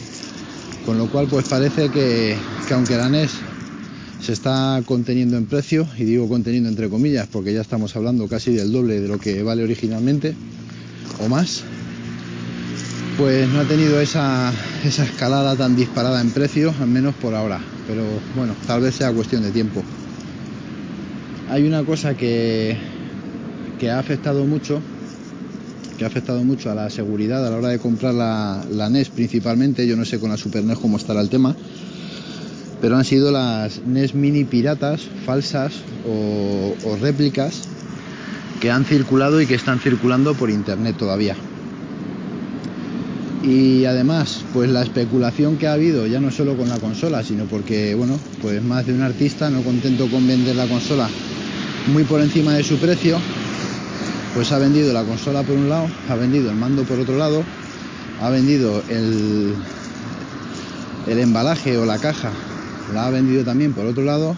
Con 0.86 1.00
lo 1.00 1.08
cual 1.08 1.28
pues 1.28 1.48
parece 1.48 1.90
que 1.90 2.38
aunque 2.70 2.96
la 2.96 3.10
NES 3.10 3.32
se 4.22 4.34
está 4.34 4.82
conteniendo 4.86 5.38
en 5.38 5.46
precio 5.46 5.88
y 5.98 6.04
digo 6.04 6.28
conteniendo 6.28 6.70
entre 6.70 6.90
comillas 6.90 7.28
porque 7.28 7.54
ya 7.54 7.62
estamos 7.62 7.96
hablando 7.96 8.28
casi 8.28 8.54
del 8.54 8.72
doble 8.72 9.00
de 9.00 9.08
lo 9.08 9.20
que 9.20 9.44
vale 9.44 9.64
originalmente 9.64 10.34
o 11.20 11.28
más 11.30 11.64
pues 13.18 13.48
no 13.50 13.62
ha 13.62 13.64
tenido 13.64 14.00
esa, 14.02 14.52
esa 14.84 15.06
escalada 15.06 15.56
tan 15.56 15.76
disparada 15.76 16.20
en 16.22 16.32
precio, 16.32 16.74
al 16.80 16.88
menos 16.88 17.16
por 17.16 17.34
ahora. 17.34 17.62
Pero 17.88 18.04
bueno, 18.36 18.54
tal 18.68 18.82
vez 18.82 18.96
sea 18.96 19.12
cuestión 19.14 19.44
de 19.44 19.52
tiempo. 19.52 19.84
Hay 21.50 21.66
una 21.66 21.84
cosa 21.84 22.16
que, 22.16 22.76
que 23.80 23.90
ha 23.90 24.00
afectado 24.00 24.46
mucho, 24.46 24.82
que 25.98 26.04
ha 26.04 26.08
afectado 26.08 26.44
mucho 26.44 26.72
a 26.72 26.76
la 26.76 26.90
seguridad 26.90 27.46
a 27.46 27.50
la 27.50 27.58
hora 27.58 27.70
de 27.70 27.80
comprar 27.80 28.14
la, 28.14 28.66
la 28.70 28.90
NES 28.90 29.10
principalmente. 29.10 29.88
Yo 29.88 29.96
no 29.96 30.04
sé 30.04 30.20
con 30.20 30.30
la 30.30 30.38
Super 30.38 30.64
NES 30.64 30.80
cómo 30.80 30.98
estará 30.98 31.22
el 31.22 31.30
tema, 31.30 31.56
pero 32.82 32.98
han 32.98 33.06
sido 33.06 33.32
las 33.32 33.82
NES 33.86 34.16
mini 34.16 34.44
piratas, 34.44 35.02
falsas 35.26 35.74
o, 36.08 36.98
réplicas 37.02 37.64
que 38.60 38.72
han 38.72 38.86
circulado 38.86 39.42
y 39.42 39.48
que 39.48 39.56
están 39.56 39.80
circulando 39.80 40.34
por 40.34 40.50
internet 40.50 40.96
todavía. 40.98 41.36
Y 43.44 43.86
además, 43.86 44.44
pues 44.54 44.70
la 44.70 44.82
especulación 44.82 45.58
que 45.58 45.68
ha 45.68 45.74
habido, 45.74 46.08
ya 46.08 46.20
no 46.20 46.32
solo 46.32 46.58
con 46.58 46.70
la 46.70 46.80
consola, 46.80 47.24
sino 47.24 47.46
porque, 47.46 47.94
bueno, 47.94 48.18
pues 48.42 48.64
más 48.64 48.88
de 48.88 48.94
un 48.94 49.02
artista 49.02 49.50
no 49.50 49.62
contento 49.62 50.08
con 50.08 50.26
vender 50.26 50.56
la 50.56 50.68
consola 50.68 51.08
muy 51.94 52.04
por 52.06 52.22
encima 52.22 52.54
de 52.54 52.64
su 52.64 52.78
precio, 52.78 53.20
pues 54.34 54.52
ha 54.52 54.58
vendido 54.58 54.92
la 54.94 55.04
consola 55.04 55.44
por 55.44 55.56
un 55.56 55.70
lado, 55.70 55.88
ha 56.10 56.16
vendido 56.16 56.50
el 56.50 56.56
mando 56.56 56.84
por 56.84 57.00
otro 57.00 57.18
lado, 57.18 57.44
ha 58.22 58.30
vendido 58.30 58.82
el 58.90 59.54
embalaje 61.08 61.78
o 61.78 61.86
la 61.86 62.00
caja, 62.00 62.32
la 62.94 63.08
ha 63.08 63.10
vendido 63.10 63.44
también 63.44 63.74
por 63.74 63.86
otro 63.86 64.04
lado 64.04 64.36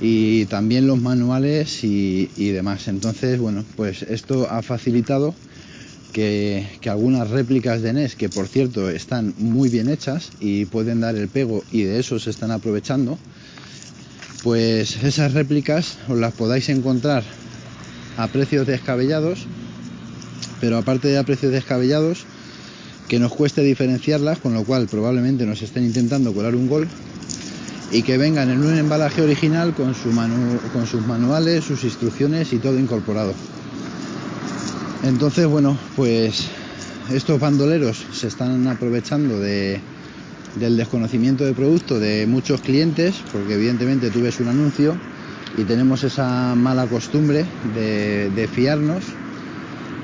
y 0.00 0.46
también 0.46 0.86
los 0.86 1.00
manuales 1.00 1.84
y, 1.84 2.26
demás. 2.36 2.88
Entonces, 2.88 3.38
bueno, 3.38 3.64
pues 3.76 4.02
esto 4.02 4.48
ha 4.50 4.62
facilitado 4.62 5.34
que, 6.12 6.66
que, 6.80 6.90
algunas 6.90 7.30
réplicas 7.30 7.82
de 7.82 7.92
NES, 7.92 8.16
que 8.16 8.28
por 8.28 8.46
cierto 8.46 8.90
están 8.90 9.34
muy 9.38 9.68
bien 9.68 9.88
hechas 9.88 10.30
y 10.40 10.66
pueden 10.66 11.00
dar 11.00 11.16
el 11.16 11.28
pego 11.28 11.64
y 11.72 11.82
de 11.82 12.00
eso 12.00 12.18
se 12.18 12.30
están 12.30 12.50
aprovechando, 12.50 13.18
pues 14.42 15.02
esas 15.02 15.32
réplicas 15.32 15.98
os 16.08 16.18
las 16.18 16.32
podáis 16.34 16.68
encontrar 16.68 17.24
a 18.16 18.28
precios 18.28 18.66
descabellados, 18.66 19.46
pero 20.60 20.78
aparte 20.78 21.08
de 21.08 21.18
a 21.18 21.24
precios 21.24 21.52
descabellados, 21.52 22.26
que 23.08 23.18
nos 23.18 23.32
cueste 23.32 23.62
diferenciarlas, 23.62 24.38
con 24.38 24.54
lo 24.54 24.64
cual 24.64 24.86
probablemente 24.86 25.44
nos 25.46 25.62
estén 25.62 25.84
intentando 25.84 26.32
colar 26.32 26.54
un 26.54 26.68
gol 26.68 26.88
y 27.94 28.02
que 28.02 28.18
vengan 28.18 28.50
en 28.50 28.64
un 28.64 28.76
embalaje 28.76 29.22
original 29.22 29.72
con, 29.72 29.94
su 29.94 30.10
manu 30.10 30.58
con 30.72 30.84
sus 30.84 31.06
manuales, 31.06 31.62
sus 31.62 31.84
instrucciones 31.84 32.52
y 32.52 32.58
todo 32.58 32.76
incorporado. 32.76 33.32
Entonces, 35.04 35.46
bueno, 35.46 35.78
pues 35.94 36.48
estos 37.12 37.38
bandoleros 37.38 38.04
se 38.12 38.26
están 38.26 38.66
aprovechando 38.66 39.38
de, 39.38 39.80
del 40.56 40.76
desconocimiento 40.76 41.44
de 41.44 41.52
producto 41.52 42.00
de 42.00 42.26
muchos 42.26 42.62
clientes, 42.62 43.14
porque 43.30 43.54
evidentemente 43.54 44.10
tú 44.10 44.22
ves 44.22 44.40
un 44.40 44.48
anuncio 44.48 44.96
y 45.56 45.62
tenemos 45.62 46.02
esa 46.02 46.56
mala 46.56 46.86
costumbre 46.86 47.44
de, 47.76 48.28
de 48.30 48.48
fiarnos 48.48 49.04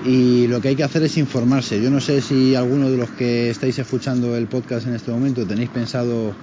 y 0.06 0.46
lo 0.46 0.60
que 0.60 0.68
hay 0.68 0.76
que 0.76 0.84
hacer 0.84 1.02
es 1.02 1.16
informarse. 1.16 1.82
Yo 1.82 1.90
no 1.90 2.00
sé 2.00 2.20
si 2.20 2.54
alguno 2.54 2.88
de 2.88 2.96
los 2.96 3.10
que 3.10 3.50
estáis 3.50 3.80
escuchando 3.80 4.36
el 4.36 4.46
podcast 4.46 4.86
en 4.86 4.94
este 4.94 5.10
momento 5.10 5.44
tenéis 5.44 5.70
pensado 5.70 6.36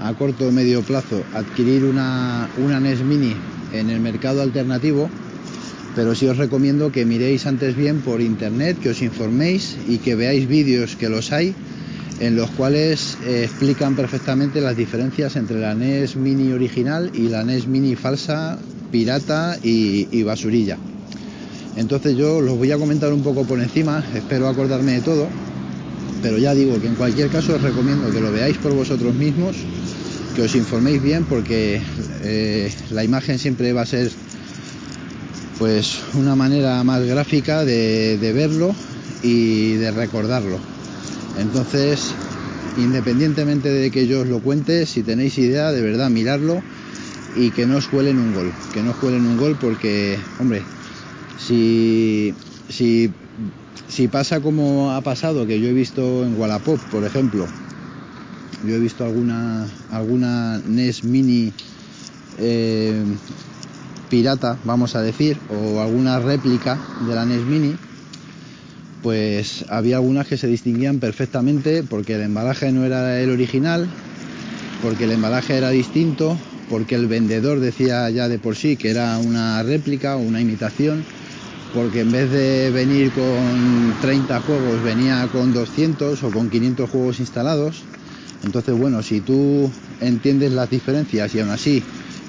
a 0.00 0.14
corto 0.14 0.48
o 0.48 0.52
medio 0.52 0.82
plazo 0.82 1.24
adquirir 1.34 1.84
una, 1.84 2.48
una 2.58 2.80
NES 2.80 3.02
Mini 3.02 3.34
en 3.72 3.90
el 3.90 4.00
mercado 4.00 4.42
alternativo 4.42 5.10
pero 5.98 6.14
sí 6.14 6.28
os 6.28 6.36
recomiendo 6.36 6.92
que 6.92 7.04
miréis 7.04 7.44
antes 7.46 7.74
bien 7.74 8.02
por 8.02 8.20
internet, 8.20 8.78
que 8.78 8.90
os 8.90 9.02
informéis 9.02 9.76
y 9.88 9.98
que 9.98 10.14
veáis 10.14 10.46
vídeos 10.46 10.94
que 10.94 11.08
los 11.08 11.32
hay 11.32 11.54
en 12.20 12.36
los 12.36 12.50
cuales 12.50 13.18
eh, 13.26 13.42
explican 13.42 13.96
perfectamente 13.96 14.60
las 14.60 14.76
diferencias 14.76 15.34
entre 15.34 15.58
la 15.58 15.74
NES 15.74 16.14
Mini 16.14 16.52
original 16.52 17.10
y 17.14 17.28
la 17.28 17.42
NES 17.42 17.66
Mini 17.66 17.96
falsa, 17.96 18.58
pirata 18.92 19.58
y, 19.60 20.06
y 20.12 20.22
basurilla. 20.22 20.78
Entonces 21.76 22.16
yo 22.16 22.40
los 22.40 22.56
voy 22.56 22.70
a 22.70 22.78
comentar 22.78 23.12
un 23.12 23.24
poco 23.24 23.44
por 23.44 23.60
encima, 23.60 24.04
espero 24.14 24.46
acordarme 24.46 24.92
de 24.92 25.00
todo, 25.00 25.28
pero 26.22 26.38
ya 26.38 26.54
digo 26.54 26.80
que 26.80 26.86
en 26.86 26.94
cualquier 26.94 27.28
caso 27.28 27.56
os 27.56 27.62
recomiendo 27.62 28.10
que 28.12 28.20
lo 28.20 28.30
veáis 28.30 28.56
por 28.58 28.72
vosotros 28.72 29.16
mismos, 29.16 29.56
que 30.38 30.46
os 30.46 30.54
informéis 30.54 31.02
bien 31.02 31.26
porque 31.26 31.82
eh, 32.22 32.70
la 32.94 33.02
imagen 33.02 33.40
siempre 33.40 33.72
va 33.72 33.82
a 33.82 33.86
ser 33.86 34.06
pues 35.58 35.98
una 36.14 36.36
manera 36.36 36.84
más 36.84 37.02
gráfica 37.02 37.64
de, 37.64 38.16
verlo 38.32 38.72
y 39.20 39.72
de 39.82 39.90
recordarlo. 39.90 40.60
Entonces, 41.40 42.14
independientemente 42.76 43.68
de 43.68 43.90
que 43.90 44.06
yo 44.06 44.20
os 44.20 44.28
lo 44.28 44.38
cuente, 44.38 44.86
si 44.86 45.02
tenéis 45.02 45.36
idea, 45.38 45.72
de 45.72 45.82
verdad 45.82 46.08
mirarlo 46.08 46.62
y 47.34 47.50
que 47.50 47.66
no 47.66 47.78
os 47.78 47.88
cuelen 47.88 48.20
un 48.20 48.32
gol, 48.32 48.54
que 48.72 48.84
no 48.84 48.92
os 48.92 48.96
cuelen 48.98 49.26
un 49.26 49.36
gol 49.36 49.56
porque, 49.58 50.20
hombre, 50.38 50.62
si, 51.36 52.32
si, 52.68 53.10
si 53.88 54.06
pasa 54.06 54.38
como 54.38 54.92
ha 54.92 55.00
pasado, 55.00 55.48
que 55.48 55.58
yo 55.58 55.68
he 55.68 55.72
visto 55.74 56.24
en 56.24 56.38
Wallapop, 56.38 56.80
por 56.92 57.04
ejemplo, 57.04 57.48
yo 58.66 58.74
he 58.74 58.78
visto 58.78 59.04
alguna, 59.04 59.66
alguna 59.90 60.58
NES 60.66 61.04
Mini 61.04 61.52
eh, 62.38 63.02
pirata, 64.08 64.58
vamos 64.64 64.96
a 64.96 65.02
decir, 65.02 65.38
o 65.50 65.80
alguna 65.80 66.18
réplica 66.18 66.78
de 67.06 67.14
la 67.14 67.24
NES 67.24 67.44
Mini, 67.44 67.76
pues 69.02 69.64
había 69.68 69.96
algunas 69.96 70.26
que 70.26 70.36
se 70.36 70.46
distinguían 70.46 70.98
perfectamente 70.98 71.82
porque 71.82 72.14
el 72.14 72.22
embalaje 72.22 72.72
no 72.72 72.84
era 72.84 73.20
el 73.20 73.30
original, 73.30 73.88
porque 74.82 75.04
el 75.04 75.12
embalaje 75.12 75.56
era 75.56 75.70
distinto, 75.70 76.36
porque 76.68 76.94
el 76.94 77.06
vendedor 77.06 77.60
decía 77.60 78.08
ya 78.10 78.28
de 78.28 78.38
por 78.38 78.56
sí 78.56 78.76
que 78.76 78.90
era 78.90 79.18
una 79.18 79.62
réplica 79.62 80.16
o 80.16 80.20
una 80.20 80.40
imitación, 80.40 81.04
porque 81.74 82.00
en 82.00 82.12
vez 82.12 82.30
de 82.30 82.70
venir 82.70 83.12
con 83.12 83.94
30 84.00 84.40
juegos 84.40 84.82
venía 84.82 85.28
con 85.30 85.52
200 85.52 86.22
o 86.22 86.30
con 86.30 86.50
500 86.50 86.90
juegos 86.90 87.20
instalados. 87.20 87.84
Entonces, 88.44 88.74
bueno, 88.74 89.02
si 89.02 89.20
tú 89.20 89.70
entiendes 90.00 90.52
las 90.52 90.70
diferencias 90.70 91.34
y 91.34 91.40
aún 91.40 91.50
así 91.50 91.82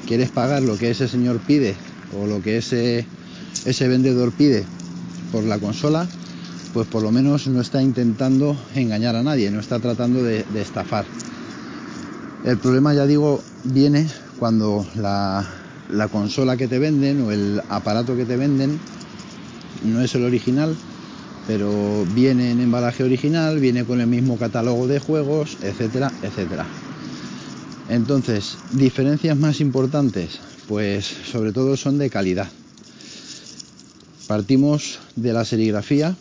quieres 0.07 0.31
pagar 0.31 0.63
lo 0.63 0.77
que 0.77 0.89
ese 0.89 1.07
señor 1.07 1.39
pide 1.39 1.75
o 2.17 2.25
lo 2.25 2.41
que 2.41 2.57
ese, 2.57 3.05
vendedor 3.87 4.31
pide 4.31 4.65
por 5.31 5.43
la 5.43 5.59
consola, 5.59 6.07
pues 6.73 6.87
por 6.87 7.03
lo 7.03 7.11
menos 7.11 7.47
no 7.47 7.61
está 7.61 7.81
intentando 7.81 8.57
engañar 8.75 9.15
a 9.15 9.23
nadie, 9.23 9.51
no 9.51 9.59
está 9.59 9.79
tratando 9.79 10.23
de, 10.23 10.45
estafar. 10.55 11.05
El 12.43 12.57
problema, 12.57 12.93
ya 12.93 13.05
digo, 13.05 13.41
viene 13.65 14.07
cuando 14.39 14.85
la, 14.95 15.47
consola 16.11 16.57
que 16.57 16.67
te 16.67 16.79
venden 16.79 17.21
o 17.21 17.31
el 17.31 17.61
aparato 17.69 18.15
que 18.15 18.25
te 18.25 18.37
venden 18.37 18.79
no 19.83 20.01
es 20.01 20.15
el 20.15 20.23
original, 20.23 20.75
pero 21.49 22.05
viene 22.13 22.51
en 22.51 22.59
embalaje 22.59 23.03
original, 23.03 23.59
viene 23.59 23.83
con 23.83 23.99
el 23.99 24.05
mismo 24.05 24.37
catálogo 24.37 24.85
de 24.85 24.99
juegos, 24.99 25.57
etcétera, 25.63 26.11
etcétera. 26.21 26.67
Entonces, 27.89 28.55
diferencias 28.73 29.35
más 29.35 29.59
importantes, 29.59 30.37
pues 30.67 31.05
sobre 31.07 31.51
todo 31.51 31.75
son 31.75 31.97
de 31.97 32.11
calidad. 32.11 32.47
Partimos 34.27 34.99
de 35.15 35.33
la 35.33 35.43
serigrafía, 35.43 36.15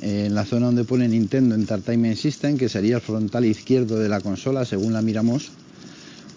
en 0.00 0.34
la 0.34 0.46
zona 0.46 0.66
donde 0.66 0.84
pone 0.84 1.06
Nintendo 1.08 1.56
Entertainment 1.56 2.16
System, 2.16 2.56
que 2.56 2.70
sería 2.70 2.96
el 2.96 3.02
frontal 3.02 3.44
izquierdo 3.44 3.98
de 3.98 4.08
la 4.08 4.22
consola, 4.22 4.64
según 4.64 4.94
la 4.94 5.02
miramos, 5.02 5.50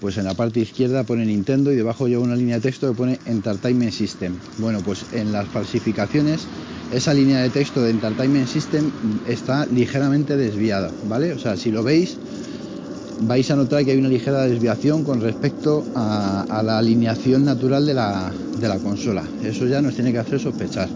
pues 0.03 0.17
en 0.17 0.25
la 0.25 0.33
parte 0.33 0.59
izquierda 0.59 1.05
pone 1.05 1.25
Nintendo 1.25 1.71
y 1.71 1.77
debajo 1.77 2.09
lleva 2.09 2.21
una 2.21 2.35
línea 2.35 2.55
de 2.55 2.61
texto 2.61 2.89
que 2.89 2.97
pone 2.97 3.19
Entertainment 3.25 3.93
System. 3.93 4.35
Bueno, 4.57 4.79
pues 4.83 5.05
en 5.13 5.31
las 5.31 5.47
falsificaciones 5.47 6.41
esa 6.91 7.13
línea 7.13 7.39
de 7.39 7.49
texto 7.49 7.81
de 7.81 7.91
Entertainment 7.91 8.49
System 8.49 8.91
está 9.29 9.65
ligeramente 9.65 10.35
desviada, 10.35 10.91
¿vale? 11.07 11.31
O 11.31 11.39
sea, 11.39 11.55
si 11.55 11.71
lo 11.71 11.83
veis, 11.83 12.17
vais 13.21 13.49
a 13.49 13.55
notar 13.55 13.85
que 13.85 13.91
hay 13.91 13.97
una 13.97 14.09
ligera 14.09 14.41
desviación 14.41 15.05
con 15.05 15.21
respecto 15.21 15.85
a, 15.95 16.61
la 16.65 16.79
alineación 16.79 17.45
natural 17.45 17.85
de 17.85 17.93
la, 17.93 18.79
consola. 18.83 19.23
Eso 19.41 19.67
ya 19.67 19.81
nos 19.81 19.95
tiene 19.95 20.11
que 20.11 20.19
hacer 20.19 20.37
sospechar. 20.37 20.89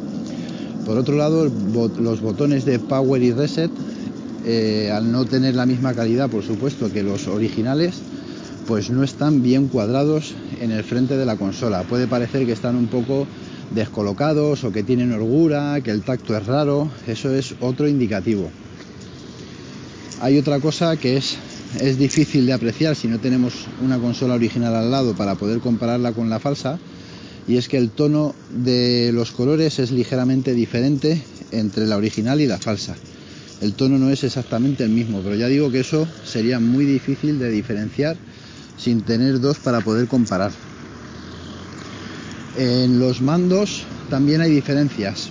Por 0.85 0.97
otro 0.97 1.15
lado, 1.15 1.45
los 1.45 2.19
botones 2.19 2.65
de 2.65 2.77
Power 2.79 3.23
y 3.23 3.31
Reset, 3.31 3.71
eh, 4.45 4.91
al 4.93 5.09
no 5.13 5.23
tener 5.23 5.55
la 5.55 5.65
misma 5.65 5.93
calidad, 5.93 6.29
por 6.29 6.43
supuesto, 6.43 6.91
que 6.91 7.03
los 7.03 7.29
originales, 7.29 8.01
pues 8.67 8.89
no 8.89 9.03
están 9.03 9.41
bien 9.41 9.69
cuadrados 9.69 10.35
en 10.59 10.71
el 10.71 10.83
frente 10.83 11.17
de 11.17 11.25
la 11.25 11.37
consola. 11.37 11.83
Puede 11.83 12.07
parecer 12.07 12.45
que 12.45 12.51
están 12.51 12.75
un 12.75 12.87
poco 12.87 13.25
descolocados 13.73 14.63
o 14.63 14.71
que 14.71 14.83
tienen 14.83 15.13
holgura, 15.13 15.79
que 15.81 15.91
el 15.91 16.03
tacto 16.03 16.35
es 16.35 16.45
raro. 16.45 16.89
Eso 17.07 17.33
es 17.33 17.55
otro 17.61 17.87
indicativo. 17.87 18.51
Hay 20.19 20.37
otra 20.37 20.59
cosa 20.59 20.97
que 20.97 21.17
es 21.17 21.37
es 21.81 21.97
difícil 21.97 22.45
de 22.45 22.53
apreciar 22.53 22.95
si 22.95 23.07
no 23.07 23.19
tenemos 23.19 23.53
una 23.83 23.99
consola 23.99 24.35
original 24.35 24.73
al 24.75 24.89
lado 24.89 25.13
para 25.15 25.35
poder 25.35 25.59
compararla 25.59 26.13
con 26.13 26.29
la 26.29 26.39
falsa 26.39 26.79
y 27.47 27.57
es 27.57 27.67
que 27.67 27.77
el 27.77 27.91
tono 27.91 28.35
de 28.49 29.11
los 29.13 29.31
colores 29.31 29.79
es 29.79 29.91
ligeramente 29.91 30.53
diferente 30.53 31.21
entre 31.51 31.85
la 31.85 31.97
original 31.97 32.41
y 32.41 32.47
la 32.47 32.57
falsa. 32.57 32.95
el 33.61 33.73
tono 33.73 33.97
no 33.97 34.09
es 34.09 34.23
exactamente 34.23 34.83
el 34.83 34.89
mismo, 34.89 35.21
pero 35.21 35.35
ya 35.35 35.47
digo 35.47 35.71
que 35.71 35.81
eso 35.81 36.07
sería 36.23 36.59
muy 36.59 36.85
difícil 36.85 37.37
de 37.39 37.49
diferenciar 37.49 38.17
sin 38.77 39.01
tener 39.01 39.39
dos 39.39 39.57
para 39.59 39.81
poder 39.81 40.07
comparar. 40.07 40.51
En 42.57 42.99
los 42.99 43.21
mandos 43.21 43.83
también 44.09 44.41
hay 44.41 44.51
diferencias. 44.51 45.29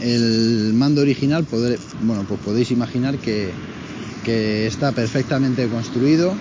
El 0.00 0.72
mando 0.74 1.00
original, 1.00 1.46
bueno, 2.02 2.24
pues 2.28 2.40
podéis 2.40 2.70
imaginar 2.70 3.18
que, 3.18 3.52
está 4.26 4.90
perfectamente 4.90 5.68
construido 5.68 6.34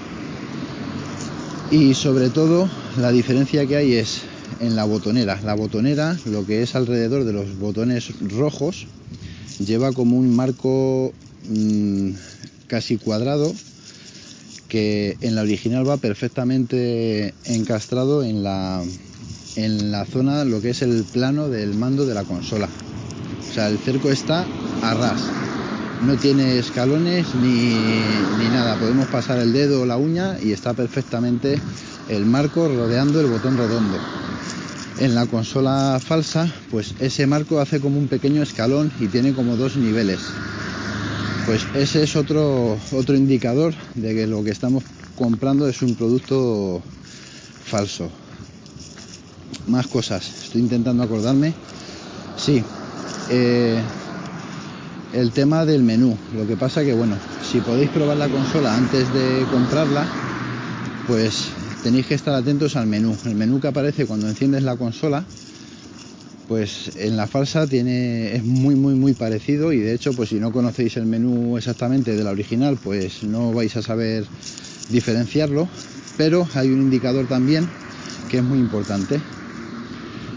y 1.70 1.94
sobre 1.94 2.32
todo 2.32 2.68
la 2.98 3.12
diferencia 3.12 3.68
que 3.68 3.76
hay 3.76 3.94
es 3.94 4.24
en 4.60 4.76
la 4.76 4.86
botonera. 4.86 5.40
La 5.44 5.54
botonera, 5.54 6.18
lo 6.26 6.48
que 6.48 6.64
es 6.64 6.74
alrededor 6.74 7.26
de 7.26 7.34
los 7.34 7.60
botones 7.60 8.12
rojos, 8.22 8.88
lleva 9.60 9.92
como 9.92 10.18
un 10.18 10.36
marco 10.36 11.14
mmm, 11.48 12.10
casi 12.68 12.98
cuadrado 12.98 13.54
que 14.76 15.16
en 15.22 15.36
la 15.36 15.44
original 15.44 15.88
va 15.88 15.96
perfectamente 15.96 17.34
encastrado 17.46 18.24
en 18.24 18.44
la, 18.44 18.84
en 19.56 19.90
la 19.90 20.04
zona, 20.04 20.44
lo 20.44 20.60
que 20.60 20.72
es 20.72 20.82
el 20.82 21.06
plano 21.06 21.48
del 21.48 21.76
mando 21.76 22.06
de 22.06 22.14
la 22.14 22.26
consola. 22.26 22.68
O 23.40 23.54
sea, 23.54 23.70
el 23.70 23.78
cerco 23.78 24.12
está 24.12 24.46
a 24.84 24.94
ras. 24.94 25.22
No 26.06 26.18
tiene 26.18 26.60
escalones 26.60 27.26
ni, 27.36 27.74
ni 28.38 28.50
nada. 28.50 28.76
Podemos 28.76 29.08
pasar 29.08 29.40
el 29.40 29.54
dedo 29.54 29.84
o 29.84 29.86
la 29.86 29.96
uña 29.96 30.38
y 30.44 30.52
está 30.52 30.74
perfectamente 30.74 31.58
el 32.10 32.26
marco 32.26 32.68
rodeando 32.68 33.22
el 33.22 33.28
botón 33.28 33.58
redondo. 33.58 33.98
En 35.00 35.16
la 35.16 35.26
consola 35.26 36.02
falsa, 36.06 36.54
pues 36.70 36.96
ese 37.00 37.28
marco 37.28 37.62
hace 37.62 37.80
como 37.80 37.98
un 37.98 38.10
pequeño 38.10 38.44
escalón 38.44 38.92
y 39.00 39.08
tiene 39.08 39.32
como 39.32 39.56
dos 39.56 39.78
niveles. 39.78 40.20
Pues 41.46 41.68
ese 41.76 42.04
es 42.04 42.16
otro, 42.16 42.80
otro 42.92 43.16
indicador 43.16 43.74
de 43.94 44.16
que 44.16 44.26
lo 44.26 44.44
que 44.44 44.50
estamos 44.50 44.84
comprando 45.16 45.68
es 45.68 45.82
un 45.84 45.94
producto 45.94 46.82
falso. 47.66 48.10
Más 49.68 49.86
cosas, 49.88 50.28
estoy 50.46 50.62
intentando 50.62 51.04
acordarme. 51.04 51.54
Sí, 52.36 52.64
eh, 53.30 53.80
el 55.14 55.32
tema 55.32 55.66
del 55.66 55.84
menú. 55.84 56.18
Lo 56.36 56.48
que 56.48 56.58
pasa 56.58 56.84
que, 56.84 56.94
bueno, 56.94 57.16
si 57.44 57.62
podéis 57.62 57.92
probar 57.92 58.18
la 58.18 58.28
consola 58.28 58.76
antes 58.76 59.14
de 59.14 59.46
comprarla, 59.52 60.08
pues 61.08 61.50
tenéis 61.84 62.08
que 62.08 62.16
estar 62.16 62.34
atentos 62.34 62.76
al 62.76 62.88
menú. 62.88 63.16
El 63.26 63.36
menú 63.36 63.60
que 63.60 63.68
aparece 63.68 64.08
cuando 64.08 64.28
enciendes 64.28 64.64
la 64.64 64.78
consola, 64.78 65.24
pues 66.48 66.92
en 66.96 67.18
la 67.18 67.28
falsa 67.28 67.68
tiene 67.68 68.36
es 68.36 68.44
muy 68.44 68.76
muy 68.76 68.94
muy 68.94 69.14
parecido 69.14 69.74
y 69.74 69.80
de 69.80 69.94
hecho 69.94 70.14
pues 70.14 70.30
si 70.30 70.36
no 70.36 70.52
conocéis 70.52 70.98
el 70.98 71.06
menú 71.06 71.58
exactamente 71.58 72.16
de 72.16 72.24
la 72.24 72.32
original 72.32 72.78
pues 72.84 73.24
no 73.24 73.52
vais 73.52 73.76
a 73.76 73.82
saber 73.82 74.26
diferenciarlo 74.90 75.68
pero 76.18 76.48
hay 76.54 76.72
un 76.72 76.82
indicador 76.82 77.26
también 77.28 77.68
que 78.30 78.38
es 78.38 78.44
muy 78.44 78.60
importante. 78.60 79.22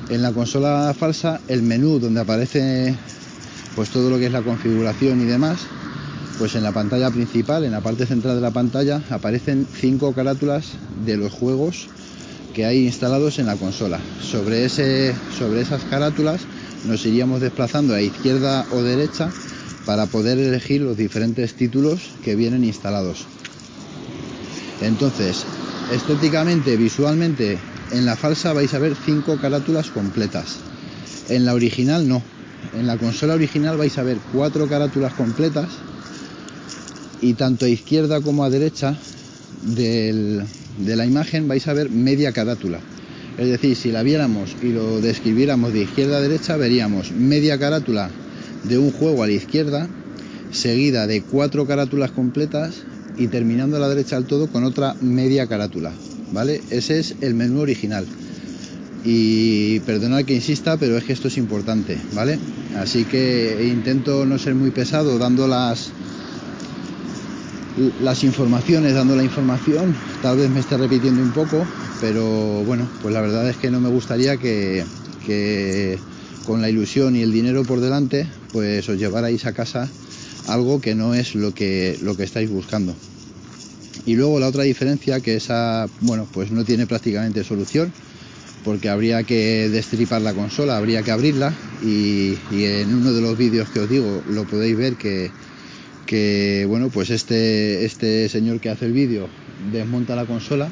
En 0.09 0.23
la 0.23 0.33
consola 0.33 0.95
falsa 0.99 1.41
el 1.49 1.63
menú 1.63 1.99
donde 1.99 2.21
aparece 2.21 2.95
pues 3.77 3.91
todo 3.91 4.11
lo 4.11 4.19
que 4.19 4.27
es 4.27 4.33
la 4.33 4.43
configuración 4.43 5.21
y 5.21 5.27
demás 5.27 5.67
pues 6.39 6.55
en 6.55 6.63
la 6.63 6.73
pantalla 6.73 7.11
principal, 7.11 7.65
en 7.65 7.73
la 7.73 7.81
parte 7.81 8.07
central 8.07 8.37
de 8.37 8.41
la 8.41 8.53
pantalla, 8.53 9.03
aparecen 9.11 9.67
cinco 9.81 10.15
carátulas 10.15 10.75
de 11.05 11.17
los 11.17 11.33
juegos 11.33 11.89
que 12.55 12.65
hay 12.65 12.87
instalados 12.87 13.39
en 13.39 13.47
la 13.47 13.57
consola. 13.57 14.01
Sobre, 14.21 14.65
esas 14.65 15.85
carátulas 15.91 16.41
nos 16.85 17.05
iríamos 17.07 17.41
desplazando 17.41 17.95
a 17.95 18.03
izquierda 18.03 18.67
o 18.73 18.83
derecha 18.83 19.31
para 19.87 20.07
poder 20.07 20.39
elegir 20.39 20.81
los 20.81 20.97
diferentes 20.97 21.55
títulos 21.55 22.11
que 22.23 22.37
vienen 22.37 22.65
instalados. 22.65 23.27
Entonces, 24.81 25.45
estéticamente, 25.93 26.77
visualmente, 26.77 27.59
en 27.91 28.05
la 28.05 28.17
falsa 28.17 28.53
vais 28.53 28.73
a 28.75 28.79
ver 28.79 28.95
cinco 28.95 29.39
carátulas 29.41 29.91
completas. 29.91 30.57
En 31.29 31.45
la 31.45 31.55
original 31.55 32.09
no. 32.09 32.23
En 32.75 32.87
la 32.87 32.97
consola 32.97 33.35
original 33.35 33.77
vais 33.77 33.97
a 33.99 34.03
ver 34.03 34.19
cuatro 34.33 34.69
carátulas 34.69 35.15
completas 35.15 35.69
y 37.21 37.35
tanto 37.35 37.65
a 37.65 37.69
izquierda 37.69 38.21
como 38.21 38.45
a 38.45 38.51
derecha 38.51 38.97
del, 39.63 40.45
de 40.79 40.97
la 40.97 41.07
imagen 41.07 41.49
vais 41.49 41.67
a 41.69 41.73
ver 41.73 41.91
media 41.91 42.33
carátula. 42.33 42.81
Es 43.39 43.49
decir, 43.49 43.77
si 43.77 43.93
la 43.93 44.03
viéramos 44.03 44.57
y 44.63 44.73
lo 44.73 45.01
describiéramos 45.01 45.73
de 45.73 45.83
izquierda 45.83 46.19
a 46.19 46.21
derecha, 46.21 46.57
veríamos 46.57 47.13
media 47.13 47.59
carátula 47.59 48.11
de 48.65 48.79
un 48.79 48.91
juego 48.91 49.23
a 49.23 49.27
la 49.27 49.33
izquierda, 49.33 49.89
seguida 50.51 51.07
de 51.07 51.23
cuatro 51.23 51.67
carátulas 51.67 52.11
completas 52.11 52.83
y 53.17 53.29
terminando 53.29 53.77
a 53.77 53.81
la 53.81 53.89
derecha 53.89 54.17
del 54.17 54.27
todo 54.27 54.49
con 54.49 54.65
otra 54.65 54.95
media 55.01 55.47
carátula. 55.47 55.93
¿Vale? 56.33 56.61
Ese 56.71 56.99
es 56.99 57.15
el 57.21 57.35
menú 57.35 57.61
original. 57.61 58.07
Y 59.05 59.81
perdonad 59.81 60.25
que 60.25 60.35
insista, 60.35 60.77
pero 60.77 60.99
es 60.99 61.05
que 61.05 61.13
esto 61.13 61.29
es 61.29 61.39
importante, 61.39 61.97
¿vale? 62.15 62.39
Así 62.77 63.05
que 63.05 63.69
intento 63.71 64.27
no 64.27 64.39
ser 64.39 64.55
muy 64.55 64.71
pesado 64.71 65.19
dando 65.19 65.47
las, 65.47 65.91
las 68.01 68.25
informaciones, 68.25 68.95
dando 68.95 69.17
la 69.17 69.25
información. 69.25 69.95
Tal 70.23 70.39
vez 70.39 70.51
me 70.51 70.61
esté 70.61 70.77
repitiendo 70.77 71.23
un 71.23 71.33
poco, 71.33 71.67
pero 72.01 72.65
bueno, 72.65 72.89
pues 73.03 73.15
la 73.15 73.21
verdad 73.21 73.49
es 73.49 73.57
que 73.57 73.71
no 73.71 73.81
me 73.81 73.89
gustaría 73.89 74.37
que, 74.37 74.85
que 75.27 75.99
con 76.47 76.63
la 76.63 76.71
ilusión 76.71 77.17
y 77.17 77.23
el 77.23 77.33
dinero 77.33 77.65
por 77.65 77.81
delante, 77.81 78.27
pues 78.53 78.89
os 78.89 78.99
llevarais 78.99 79.45
a 79.47 79.53
casa 79.53 79.89
algo 80.47 80.81
que 80.81 80.95
no 80.95 81.15
es 81.15 81.35
lo 81.35 81.53
que, 81.53 81.99
lo 82.03 82.17
que 82.17 82.25
estáis 82.25 82.51
buscando. 82.51 82.95
Y 84.07 84.15
luego 84.15 84.41
la 84.41 84.49
otra 84.49 84.63
diferencia, 84.63 85.21
que 85.21 85.37
esa, 85.37 85.89
bueno, 86.01 86.27
pues 86.33 86.51
no 86.51 86.65
tiene 86.65 86.87
prácticamente 86.87 87.45
solución, 87.45 87.93
porque 88.65 88.89
habría 88.89 89.23
que 89.25 89.69
destripar 89.69 90.23
la 90.23 90.33
consola, 90.33 90.79
habría 90.79 91.03
que 91.03 91.11
abrirla, 91.11 91.55
y, 91.83 92.39
y 92.51 92.65
en 92.65 92.95
uno 92.95 93.13
de 93.13 93.21
los 93.21 93.37
vídeos 93.37 93.69
que 93.69 93.81
os 93.81 93.89
digo 93.89 94.23
lo 94.27 94.45
podéis 94.47 94.77
ver 94.77 94.97
que, 94.97 95.33
que 96.09 96.65
bueno 96.67 96.89
pues 96.89 97.11
este 97.11 97.85
este 97.85 98.29
señor 98.29 98.59
que 98.59 98.71
hace 98.71 98.87
el 98.87 98.93
vídeo 98.93 99.29
desmonta 99.71 100.17
la 100.17 100.25
consola 100.25 100.69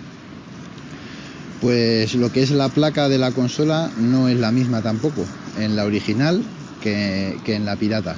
pues 1.60 2.14
lo 2.14 2.32
que 2.32 2.42
es 2.42 2.50
la 2.50 2.68
placa 2.68 3.08
de 3.08 3.18
la 3.18 3.30
consola 3.30 3.90
no 3.98 4.28
es 4.28 4.38
la 4.38 4.50
misma 4.50 4.82
tampoco 4.82 5.24
en 5.58 5.76
la 5.76 5.84
original 5.84 6.42
que, 6.82 7.38
que 7.44 7.54
en 7.54 7.64
la 7.64 7.76
pirata. 7.76 8.16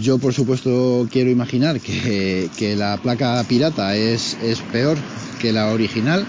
Yo 0.00 0.18
por 0.18 0.34
supuesto 0.34 1.06
quiero 1.12 1.30
imaginar 1.30 1.80
que, 1.80 2.50
que 2.56 2.74
la 2.74 2.96
placa 2.96 3.42
pirata 3.48 3.94
es, 3.96 4.36
es 4.42 4.60
peor 4.60 4.96
que 5.40 5.52
la 5.52 5.70
original 5.70 6.26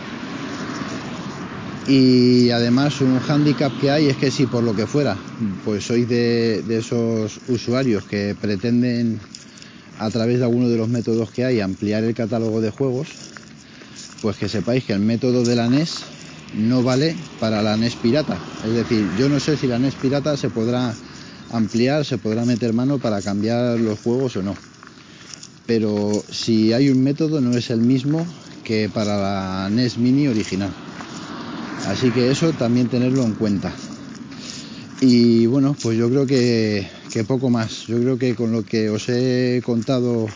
y 1.88 2.50
además 2.50 3.00
un 3.02 3.19
hándicap 3.19 3.71
que 3.80 3.91
hay 3.91 4.08
es 4.08 4.17
que 4.17 4.30
si 4.30 4.45
por 4.45 4.63
lo 4.63 4.76
que 4.76 4.88
fuera, 4.88 5.15
pues 5.63 5.86
sois 5.86 6.08
de, 6.08 6.62
de, 6.63 6.78
esos 6.80 7.39
usuarios 7.47 8.04
que 8.04 8.36
pretenden 8.39 9.19
a 10.00 10.10
través 10.10 10.39
de 10.39 10.43
alguno 10.43 10.67
de 10.69 10.78
los 10.78 10.89
métodos 10.89 11.32
que 11.32 11.45
hay 11.45 11.62
ampliar 11.62 12.04
el 12.04 12.13
catálogo 12.13 12.60
de 12.60 12.71
juegos, 12.71 13.08
pues 14.21 14.38
que 14.38 14.50
sepáis 14.50 14.84
que 14.84 14.93
el 14.93 15.00
método 15.00 15.43
de 15.43 15.56
la 15.56 15.69
NES 15.69 16.04
no 16.56 16.84
vale 16.84 17.15
para 17.39 17.62
la 17.62 17.78
NES 17.78 17.95
pirata. 17.95 18.38
Es 18.65 18.73
decir, 18.73 19.08
yo 19.17 19.30
no 19.30 19.39
sé 19.39 19.56
si 19.56 19.67
la 19.67 19.80
NES 19.80 19.95
pirata 19.95 20.36
se 20.36 20.50
podrá 20.50 20.93
ampliar, 21.52 22.06
se 22.06 22.17
podrá 22.17 22.45
meter 22.45 22.73
mano 22.73 23.00
para 23.00 23.21
cambiar 23.21 23.80
los 23.80 24.00
juegos 24.00 24.36
o 24.36 24.43
no. 24.43 24.56
Pero 25.65 26.23
si 26.30 26.73
hay 26.73 26.89
un 26.89 27.04
método 27.04 27.41
no 27.41 27.58
es 27.58 27.69
el 27.69 27.80
mismo 27.80 28.26
que 28.63 28.89
para 28.93 29.17
la 29.17 29.69
NES 29.69 29.97
Mini 29.97 30.28
original. 30.28 30.71
Así 31.85 32.11
que 32.11 32.31
eso 32.31 32.51
también 32.53 32.89
tenerlo 32.89 33.23
en 33.23 33.33
cuenta. 33.33 33.73
Y 34.99 35.45
bueno, 35.45 35.75
pues 35.81 35.97
yo 35.97 36.09
creo 36.09 36.25
que, 36.25 36.87
que, 37.11 37.23
poco 37.23 37.49
más. 37.49 37.85
Yo 37.87 37.99
creo 37.99 38.17
que 38.17 38.35
con 38.35 38.51
lo 38.51 38.63
que 38.63 38.89
os 38.89 39.07
he 39.09 39.61
contado 39.63 40.27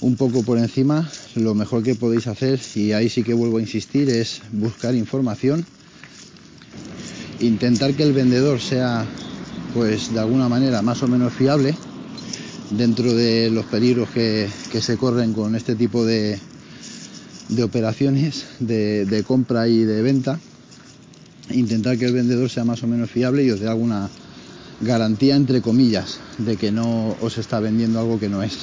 un 0.00 0.16
poco 0.16 0.42
por 0.42 0.58
encima, 0.58 1.08
lo 1.36 1.54
mejor 1.54 1.82
que 1.82 1.94
podéis 1.94 2.26
hacer, 2.26 2.60
y 2.74 2.92
ahí 2.92 3.08
sí 3.08 3.22
que 3.22 3.32
vuelvo 3.32 3.58
a 3.58 3.62
insistir, 3.62 4.10
es 4.10 4.42
buscar 4.52 4.94
información, 4.94 5.64
intentar 7.40 7.94
que 7.94 8.02
el 8.02 8.12
vendedor 8.12 8.60
sea, 8.60 9.06
pues 9.72 10.12
de 10.12 10.20
alguna 10.20 10.48
manera, 10.48 10.82
más 10.82 11.02
o 11.02 11.08
menos 11.08 11.32
fiable 11.32 11.74
dentro 12.70 13.14
de 13.14 13.50
los 13.50 13.66
peligros 13.66 14.10
que, 14.10 14.48
que 14.70 14.82
se 14.82 14.96
corren 14.96 15.32
con 15.32 15.54
este 15.54 15.74
tipo 15.74 16.04
de, 16.04 16.38
de 17.48 17.62
operaciones 17.62 18.46
de, 18.58 19.24
compra 19.26 19.68
y 19.68 19.84
de 19.84 20.02
venta, 20.02 20.38
intentar 21.50 21.98
que 21.98 22.06
el 22.06 22.12
vendedor 22.12 22.48
sea 22.48 22.64
más 22.64 22.82
o 22.82 22.86
menos 22.86 23.10
fiable 23.10 23.44
y 23.44 23.50
os 23.50 23.60
dé 23.60 23.68
alguna 23.68 24.08
garantía, 24.80 25.36
entre 25.36 25.62
comillas, 25.62 26.18
de 26.38 26.56
que 26.56 26.72
no 26.72 27.16
os 27.20 27.38
está 27.38 27.60
vendiendo 27.60 28.00
algo 28.00 28.18
que 28.18 28.28
no 28.28 28.42
es. 28.42 28.58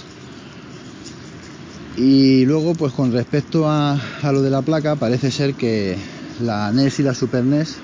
Y 1.98 2.46
luego, 2.46 2.74
pues 2.74 2.94
con 2.94 3.12
respecto 3.12 3.70
a, 3.70 4.00
a 4.22 4.32
lo 4.32 4.42
de 4.42 4.50
la 4.50 4.62
placa, 4.62 4.96
parece 4.96 5.30
ser 5.30 5.56
que 5.56 5.98
la 6.42 6.72
NES 6.72 7.00
y 7.00 7.04
la 7.04 7.14
Super 7.14 7.44
NES 7.44 7.78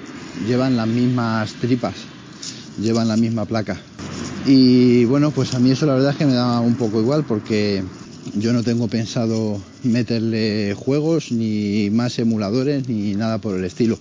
llevan 0.48 0.78
las 0.78 0.88
mismas 0.88 1.54
tripas, 1.54 1.96
llevan 2.82 3.08
la 3.08 3.18
misma 3.18 3.46
placa. 3.46 3.78
Y 4.46 5.04
bueno, 5.06 5.32
pues 5.32 5.54
a 5.56 5.60
mí 5.60 5.72
eso 5.72 5.86
la 5.86 5.94
verdad 5.94 6.12
es 6.12 6.18
que 6.18 6.26
me 6.26 6.34
da 6.34 6.62
un 6.62 6.76
poco 6.76 7.02
igual 7.02 7.26
porque 7.26 7.84
yo 8.36 8.54
no 8.54 8.64
tengo 8.64 8.88
pensado 8.88 9.62
meterle 9.84 10.74
juegos, 10.76 11.32
ni 11.32 11.90
más 11.92 12.20
emuladores, 12.20 12.88
ni 12.88 13.14
nada 13.16 13.38
por 13.40 13.56
el 13.56 13.66
estilo. 13.66 13.98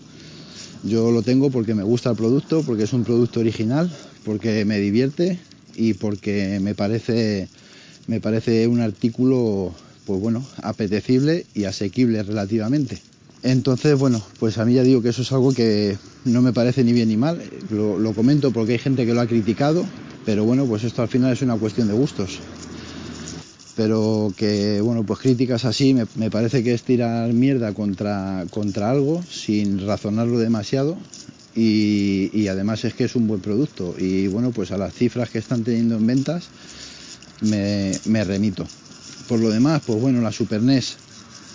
Yo 0.82 1.10
lo 1.10 1.22
tengo 1.22 1.50
porque 1.50 1.74
me 1.74 1.82
gusta 1.82 2.10
el 2.10 2.16
producto, 2.16 2.62
porque 2.62 2.84
es 2.84 2.92
un 2.92 3.04
producto 3.04 3.40
original, 3.40 3.90
porque 4.24 4.64
me 4.64 4.78
divierte 4.78 5.38
y 5.74 5.94
porque 5.94 6.58
me 6.60 6.74
parece, 6.74 7.48
me 8.06 8.20
parece 8.20 8.66
un 8.68 8.80
artículo 8.80 9.74
pues 10.06 10.20
bueno, 10.20 10.44
apetecible 10.62 11.46
y 11.54 11.64
asequible 11.64 12.22
relativamente. 12.22 12.98
Entonces, 13.42 13.98
bueno, 13.98 14.22
pues 14.38 14.58
a 14.58 14.64
mí 14.64 14.74
ya 14.74 14.82
digo 14.82 15.02
que 15.02 15.08
eso 15.08 15.22
es 15.22 15.32
algo 15.32 15.52
que 15.52 15.98
no 16.24 16.42
me 16.42 16.52
parece 16.52 16.84
ni 16.84 16.92
bien 16.92 17.08
ni 17.08 17.16
mal. 17.16 17.42
Lo, 17.70 18.12
comento 18.14 18.52
porque 18.52 18.72
hay 18.72 18.78
gente 18.78 19.04
que 19.04 19.14
lo 19.14 19.20
ha 19.20 19.26
criticado, 19.26 19.84
pero 20.24 20.44
bueno, 20.44 20.64
pues 20.66 20.84
esto 20.84 21.02
al 21.02 21.08
final 21.08 21.32
es 21.32 21.42
una 21.42 21.56
cuestión 21.56 21.88
de 21.88 21.94
gustos 21.94 22.40
pero 23.76 24.32
que 24.36 24.80
bueno 24.80 25.04
pues 25.04 25.20
críticas 25.20 25.66
así 25.66 25.94
me, 25.94 26.30
parece 26.30 26.64
que 26.64 26.72
es 26.72 26.82
tirar 26.82 27.32
mierda 27.32 27.74
contra, 27.74 28.46
contra 28.50 28.90
algo 28.90 29.22
sin 29.30 29.86
razonarlo 29.86 30.38
demasiado 30.38 30.96
y, 31.54 32.30
y, 32.38 32.48
además 32.48 32.84
es 32.84 32.92
que 32.92 33.04
es 33.04 33.16
un 33.16 33.26
buen 33.26 33.40
producto. 33.40 33.94
Y 33.98 34.26
bueno 34.26 34.50
pues 34.50 34.72
a 34.72 34.76
las 34.76 34.92
cifras 34.92 35.30
que 35.30 35.38
están 35.38 35.64
teniendo 35.64 35.96
en 35.96 36.06
ventas 36.06 36.48
me, 37.40 37.92
me 38.04 38.24
remito. 38.24 38.66
Por 39.28 39.40
lo 39.40 39.50
demás 39.50 39.82
pues 39.86 40.00
bueno 40.00 40.20
la 40.20 40.32
Super 40.32 40.62
NES 40.62 40.96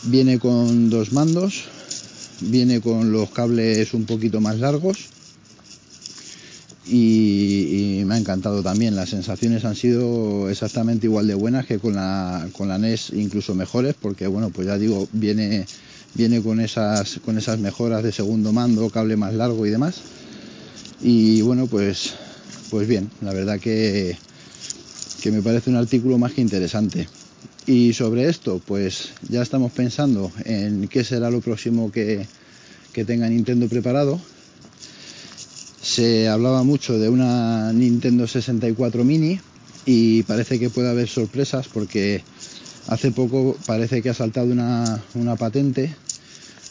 viene 0.04 0.40
con 0.40 0.90
dos 0.90 1.14
mandos 1.14 1.66
viene 2.40 2.82
con 2.82 3.12
los 3.12 3.30
cables 3.30 3.94
un 3.94 4.06
poquito 4.06 4.42
más 4.42 4.60
largos 4.60 5.10
y, 6.92 8.04
me 8.06 8.16
ha 8.16 8.18
encantado 8.18 8.62
también. 8.62 8.96
Las 8.96 9.10
sensaciones 9.10 9.64
han 9.66 9.76
sido 9.76 10.50
exactamente 10.50 11.08
igual 11.08 11.28
de 11.28 11.36
buenas 11.36 11.66
que 11.66 11.80
con 11.80 11.96
la, 11.96 12.48
con 12.52 12.68
la 12.68 12.78
NES, 12.78 13.12
incluso 13.14 13.56
mejores, 13.56 13.96
porque 14.00 14.28
bueno, 14.28 14.50
pues 14.50 14.68
ya 14.68 14.78
digo, 14.78 15.08
viene, 15.14 15.66
viene 16.14 16.42
con, 16.42 16.60
esas, 16.60 17.20
con 17.24 17.38
esas 17.38 17.60
mejoras 17.60 18.04
de 18.04 18.12
segundo 18.12 18.52
mando, 18.52 18.90
cable 18.90 19.16
más 19.16 19.34
largo 19.34 19.66
y 19.66 19.70
demás. 19.70 20.02
Y 21.02 21.42
bueno, 21.42 21.68
pues, 21.68 22.14
pues 22.70 22.88
bien, 22.88 23.10
la 23.22 23.34
verdad 23.34 23.60
que, 23.60 24.18
que 25.22 25.32
me 25.32 25.42
parece 25.42 25.70
un 25.70 25.78
artículo 25.78 26.18
más 26.18 26.34
que 26.34 26.42
interesante. 26.42 27.08
Y 27.66 27.94
sobre 27.94 28.28
esto, 28.28 28.62
pues 28.66 29.10
ya 29.30 29.42
estamos 29.42 29.72
pensando 29.72 30.32
en 30.46 30.88
qué 30.88 31.04
será 31.04 31.30
lo 31.30 31.42
próximo 31.42 31.92
que, 31.92 32.28
que 32.92 33.06
tenga 33.06 33.30
Nintendo 33.30 33.68
preparado 33.70 34.20
se 35.82 36.28
hablaba 36.28 36.64
mucho 36.64 37.00
de 37.00 37.10
una 37.10 37.74
Nintendo 37.74 38.28
64 38.28 39.04
mini 39.04 39.40
y 39.86 40.24
parece 40.24 40.60
que 40.60 40.70
puede 40.70 40.90
haber 40.90 41.08
sorpresas 41.08 41.68
porque 41.68 42.24
hace 42.88 43.12
poco 43.12 43.58
parece 43.66 44.02
que 44.02 44.10
ha 44.10 44.14
saltado 44.14 44.52
una, 44.52 45.02
una 45.16 45.36
patente 45.36 45.96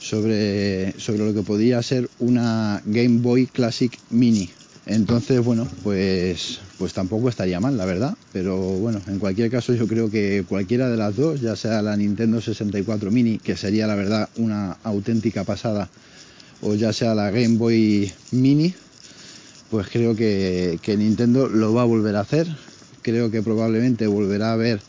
sobre, 0.01 0.93
sobre 0.99 1.19
lo 1.25 1.35
que 1.35 1.43
podría 1.43 1.83
ser 1.83 2.09
una 2.21 2.83
Game 2.87 3.19
Boy 3.21 3.47
Classic 3.47 3.97
Mini. 4.11 4.51
Entonces, 4.87 5.45
bueno, 5.45 5.69
pues, 5.85 6.59
pues 6.79 6.95
tampoco 6.95 7.29
estaría 7.29 7.61
mal, 7.61 7.77
la 7.77 7.85
verdad. 7.85 8.17
Pero 8.33 8.57
bueno, 8.57 9.01
en 9.07 9.19
cualquier 9.19 9.51
caso 9.51 9.75
yo 9.75 9.87
creo 9.87 10.11
que 10.11 10.45
cualquiera 10.49 10.89
de 10.89 10.97
las 10.97 11.17
dos, 11.17 11.41
ya 11.41 11.55
sea 11.55 11.83
la 11.83 11.97
Nintendo 11.97 12.41
64 12.41 13.11
Mini, 13.11 13.39
que 13.39 13.57
sería 13.57 13.87
la 13.87 13.95
verdad 13.95 14.29
una 14.37 14.79
auténtica 14.83 15.45
pasada, 15.45 15.89
o 16.63 16.75
ya 16.75 16.93
sea 16.93 17.15
la 17.15 17.31
Game 17.31 17.57
Boy 17.57 18.11
Mini, 18.33 18.75
pues 19.71 19.89
creo 19.89 20.17
que, 20.17 20.79
Nintendo 20.99 21.49
lo 21.49 21.73
va 21.73 21.83
a 21.83 21.87
volver 21.87 22.17
a 22.17 22.21
hacer. 22.21 22.47
Creo 23.03 23.31
que 23.31 23.43
probablemente 23.43 24.07
volverá 24.07 24.51
a 24.51 24.55
haber 24.55 24.81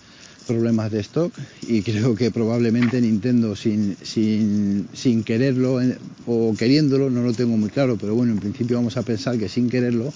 problemas 0.47 0.91
de 0.91 0.99
stock 0.99 1.31
y 1.61 1.81
creo 1.81 2.15
que 2.15 2.31
probablemente 2.31 2.99
Nintendo 2.99 3.55
sin, 3.55 3.95
sin, 4.01 4.87
sin 4.93 5.23
quererlo 5.23 5.79
o 6.25 6.53
queriéndolo, 6.57 7.09
no 7.09 7.21
lo 7.21 7.31
tengo 7.31 7.55
muy 7.55 7.69
claro, 7.69 7.95
pero 7.95 8.15
bueno, 8.15 8.33
en 8.33 8.39
principio 8.39 8.75
vamos 8.77 8.97
a 8.97 9.03
pensar 9.03 9.37
que 9.37 9.47
sin 9.47 9.69
quererlo 9.69 10.11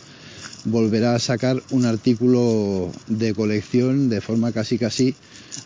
volverá 0.65 1.15
a 1.15 1.19
sacar 1.19 1.61
un 1.69 1.85
artículo 1.85 2.91
de 3.07 3.33
colección 3.33 4.09
de 4.09 4.19
forma 4.19 4.51
casi 4.51 4.77
casi 4.77 5.15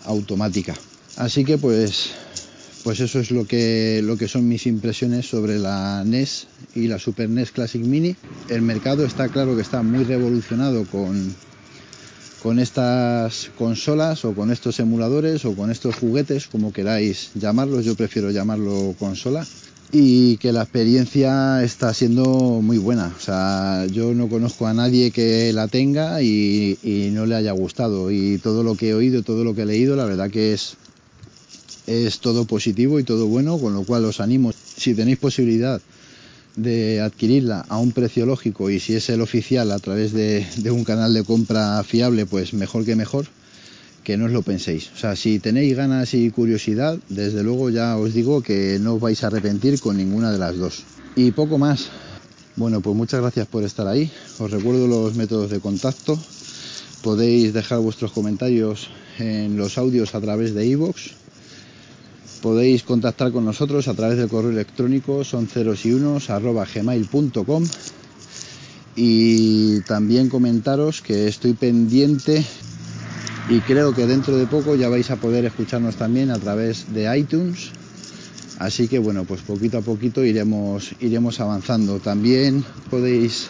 automática. 0.05 0.75
Así 1.15 1.45
que 1.45 1.57
pues 1.57 2.11
pues 2.83 2.99
eso 2.99 3.19
es 3.19 3.31
lo 3.31 3.45
que, 3.45 4.01
lo 4.03 4.17
que 4.17 4.27
son 4.27 4.47
mis 4.47 4.65
impresiones 4.65 5.27
sobre 5.27 5.59
la 5.59 6.03
NES 6.05 6.47
y 6.75 6.87
la 6.87 6.99
Super 6.99 7.29
NES 7.29 7.51
Classic 7.51 7.83
Mini. 7.83 8.15
El 8.47 8.61
mercado 8.61 9.05
está 9.05 9.29
claro 9.29 9.55
que 9.55 9.61
está 9.61 9.83
muy 9.83 10.03
revolucionado 10.03 10.85
con, 10.85 11.35
con 12.41 12.59
estas 12.59 13.51
consolas 13.57 14.23
o 14.25 14.33
con 14.33 14.51
estos 14.51 14.79
emuladores 14.79 15.45
o 15.45 15.55
con 15.55 15.71
estos 15.71 15.95
juguetes, 15.95 16.47
como 16.47 16.71
queráis 16.71 17.31
llamarlos, 17.35 17.85
yo 17.85 17.95
prefiero 17.95 18.31
llamarlo 18.31 18.95
consola. 18.97 19.45
Y 19.91 20.37
que 20.37 20.53
la 20.53 20.61
experiencia 20.61 21.63
está 21.63 21.91
siendo 21.95 22.61
muy 22.61 22.77
buena. 22.77 23.11
O 23.17 23.19
sea, 23.19 23.87
yo 23.87 24.13
no 24.13 24.29
conozco 24.29 24.67
a 24.67 24.73
nadie 24.75 25.09
que 25.09 25.51
la 25.51 25.67
tenga 25.67 26.21
y, 26.21 26.77
y 26.83 27.09
no 27.11 27.25
le 27.25 27.33
haya 27.33 27.53
gustado. 27.53 28.11
Y 28.11 28.37
todo 28.37 28.61
lo 28.61 28.75
que 28.75 28.89
he 28.89 28.93
oído, 28.93 29.23
todo 29.23 29.43
lo 29.43 29.55
que 29.55 29.63
he 29.63 29.65
leído, 29.65 29.95
la 29.95 30.05
verdad 30.05 30.29
que 30.29 30.53
es 30.53 30.77
es 31.89 32.19
todo 32.19 32.45
positivo 32.45 32.99
y 32.99 33.03
todo 33.03 33.25
bueno, 33.25 33.57
con 33.57 33.73
lo 33.73 33.83
cual 33.83 34.05
os 34.05 34.19
animo, 34.19 34.53
si 34.53 34.93
tenéis 34.93 35.17
posibilidad 35.17 35.81
de 36.55 37.01
adquirirla 37.01 37.65
a 37.67 37.79
un 37.79 37.93
precio 37.93 38.27
lógico 38.27 38.69
y 38.69 38.79
si 38.79 38.93
es 38.93 39.09
el 39.09 39.21
oficial 39.21 39.71
a 39.71 39.79
través 39.79 40.13
de, 40.13 40.45
un 40.69 40.83
canal 40.83 41.15
de 41.15 41.23
compra 41.23 41.83
fiable, 41.83 42.27
pues 42.27 42.53
mejor 42.53 42.85
que 42.85 42.95
mejor, 42.95 43.25
que 44.03 44.17
no 44.17 44.25
os 44.25 44.31
lo 44.31 44.43
penséis. 44.43 44.91
O 44.95 44.99
sea, 44.99 45.15
si 45.15 45.39
tenéis 45.39 45.75
ganas 45.75 46.13
y 46.13 46.29
curiosidad, 46.29 46.99
desde 47.09 47.41
luego 47.41 47.71
ya 47.71 47.97
os 47.97 48.13
digo 48.13 48.43
que 48.43 48.77
no 48.79 48.95
os 48.95 49.01
vais 49.01 49.23
a 49.23 49.27
arrepentir 49.27 49.79
con 49.79 49.97
ninguna 49.97 50.31
de 50.31 50.37
las 50.37 50.57
dos. 50.57 50.83
Y 51.15 51.31
poco 51.31 51.57
más. 51.57 51.89
Bueno, 52.55 52.81
pues 52.81 52.95
muchas 52.95 53.21
gracias 53.21 53.47
por 53.47 53.63
estar 53.63 53.87
ahí. 53.87 54.11
Os 54.37 54.51
recuerdo 54.51 54.87
los 54.87 55.15
métodos 55.15 55.49
de 55.49 55.59
contacto. 55.59 56.19
Podéis 57.01 57.53
dejar 57.53 57.79
vuestros 57.79 58.11
comentarios 58.11 58.89
en 59.17 59.57
los 59.57 59.77
audios 59.77 60.13
a 60.13 60.21
través 60.21 60.53
de 60.53 60.67
iVoox 60.67 61.19
Podéis 62.41 62.83
contactar 62.83 63.31
con 63.31 63.43
nosotros 63.43 63.87
a 63.87 63.93
través 63.93 64.17
del 64.17 64.29
correo 64.29 64.51
electrónico 64.51 65.23
son 65.23 65.47
ceros 65.47 65.85
y 65.85 65.93
unos 65.93 66.29
arroba 66.29 66.65
y 68.95 69.81
también 69.81 70.29
comentaros 70.29 71.01
que 71.01 71.27
estoy 71.27 71.53
pendiente 71.53 72.45
y 73.49 73.59
creo 73.61 73.93
que 73.93 74.05
dentro 74.05 74.37
de 74.37 74.45
poco 74.45 74.75
ya 74.75 74.89
vais 74.89 75.09
a 75.09 75.15
poder 75.15 75.45
escucharnos 75.45 75.95
también 75.95 76.31
a 76.31 76.37
través 76.37 76.93
de 76.93 77.17
iTunes. 77.17 77.71
Así 78.59 78.87
que 78.87 78.99
bueno, 78.99 79.23
pues 79.23 79.41
poquito 79.41 79.77
a 79.77 79.81
poquito 79.81 80.23
iremos, 80.23 80.91
iremos 80.99 81.39
avanzando. 81.39 81.99
También 81.99 82.63
podéis 82.89 83.47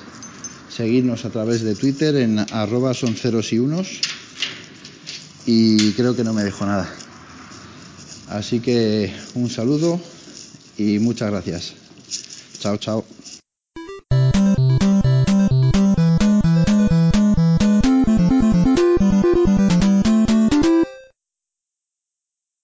seguirnos 0.69 1.25
a 1.25 1.31
través 1.31 1.63
de 1.63 1.75
Twitter 1.75 2.15
en 2.15 2.39
arroba 2.39 2.93
son 2.93 3.15
ceros 3.15 3.51
y 3.51 3.59
unos 3.59 3.99
y 5.45 5.91
creo 5.93 6.15
que 6.15 6.23
no 6.23 6.33
me 6.33 6.43
dejo 6.43 6.65
nada. 6.65 6.89
Así 8.29 8.59
que 8.59 9.11
un 9.35 9.49
saludo 9.49 9.99
y 10.77 10.99
muchas 10.99 11.31
gracias. 11.31 11.73
Chao, 12.59 12.77
chao. 12.77 13.05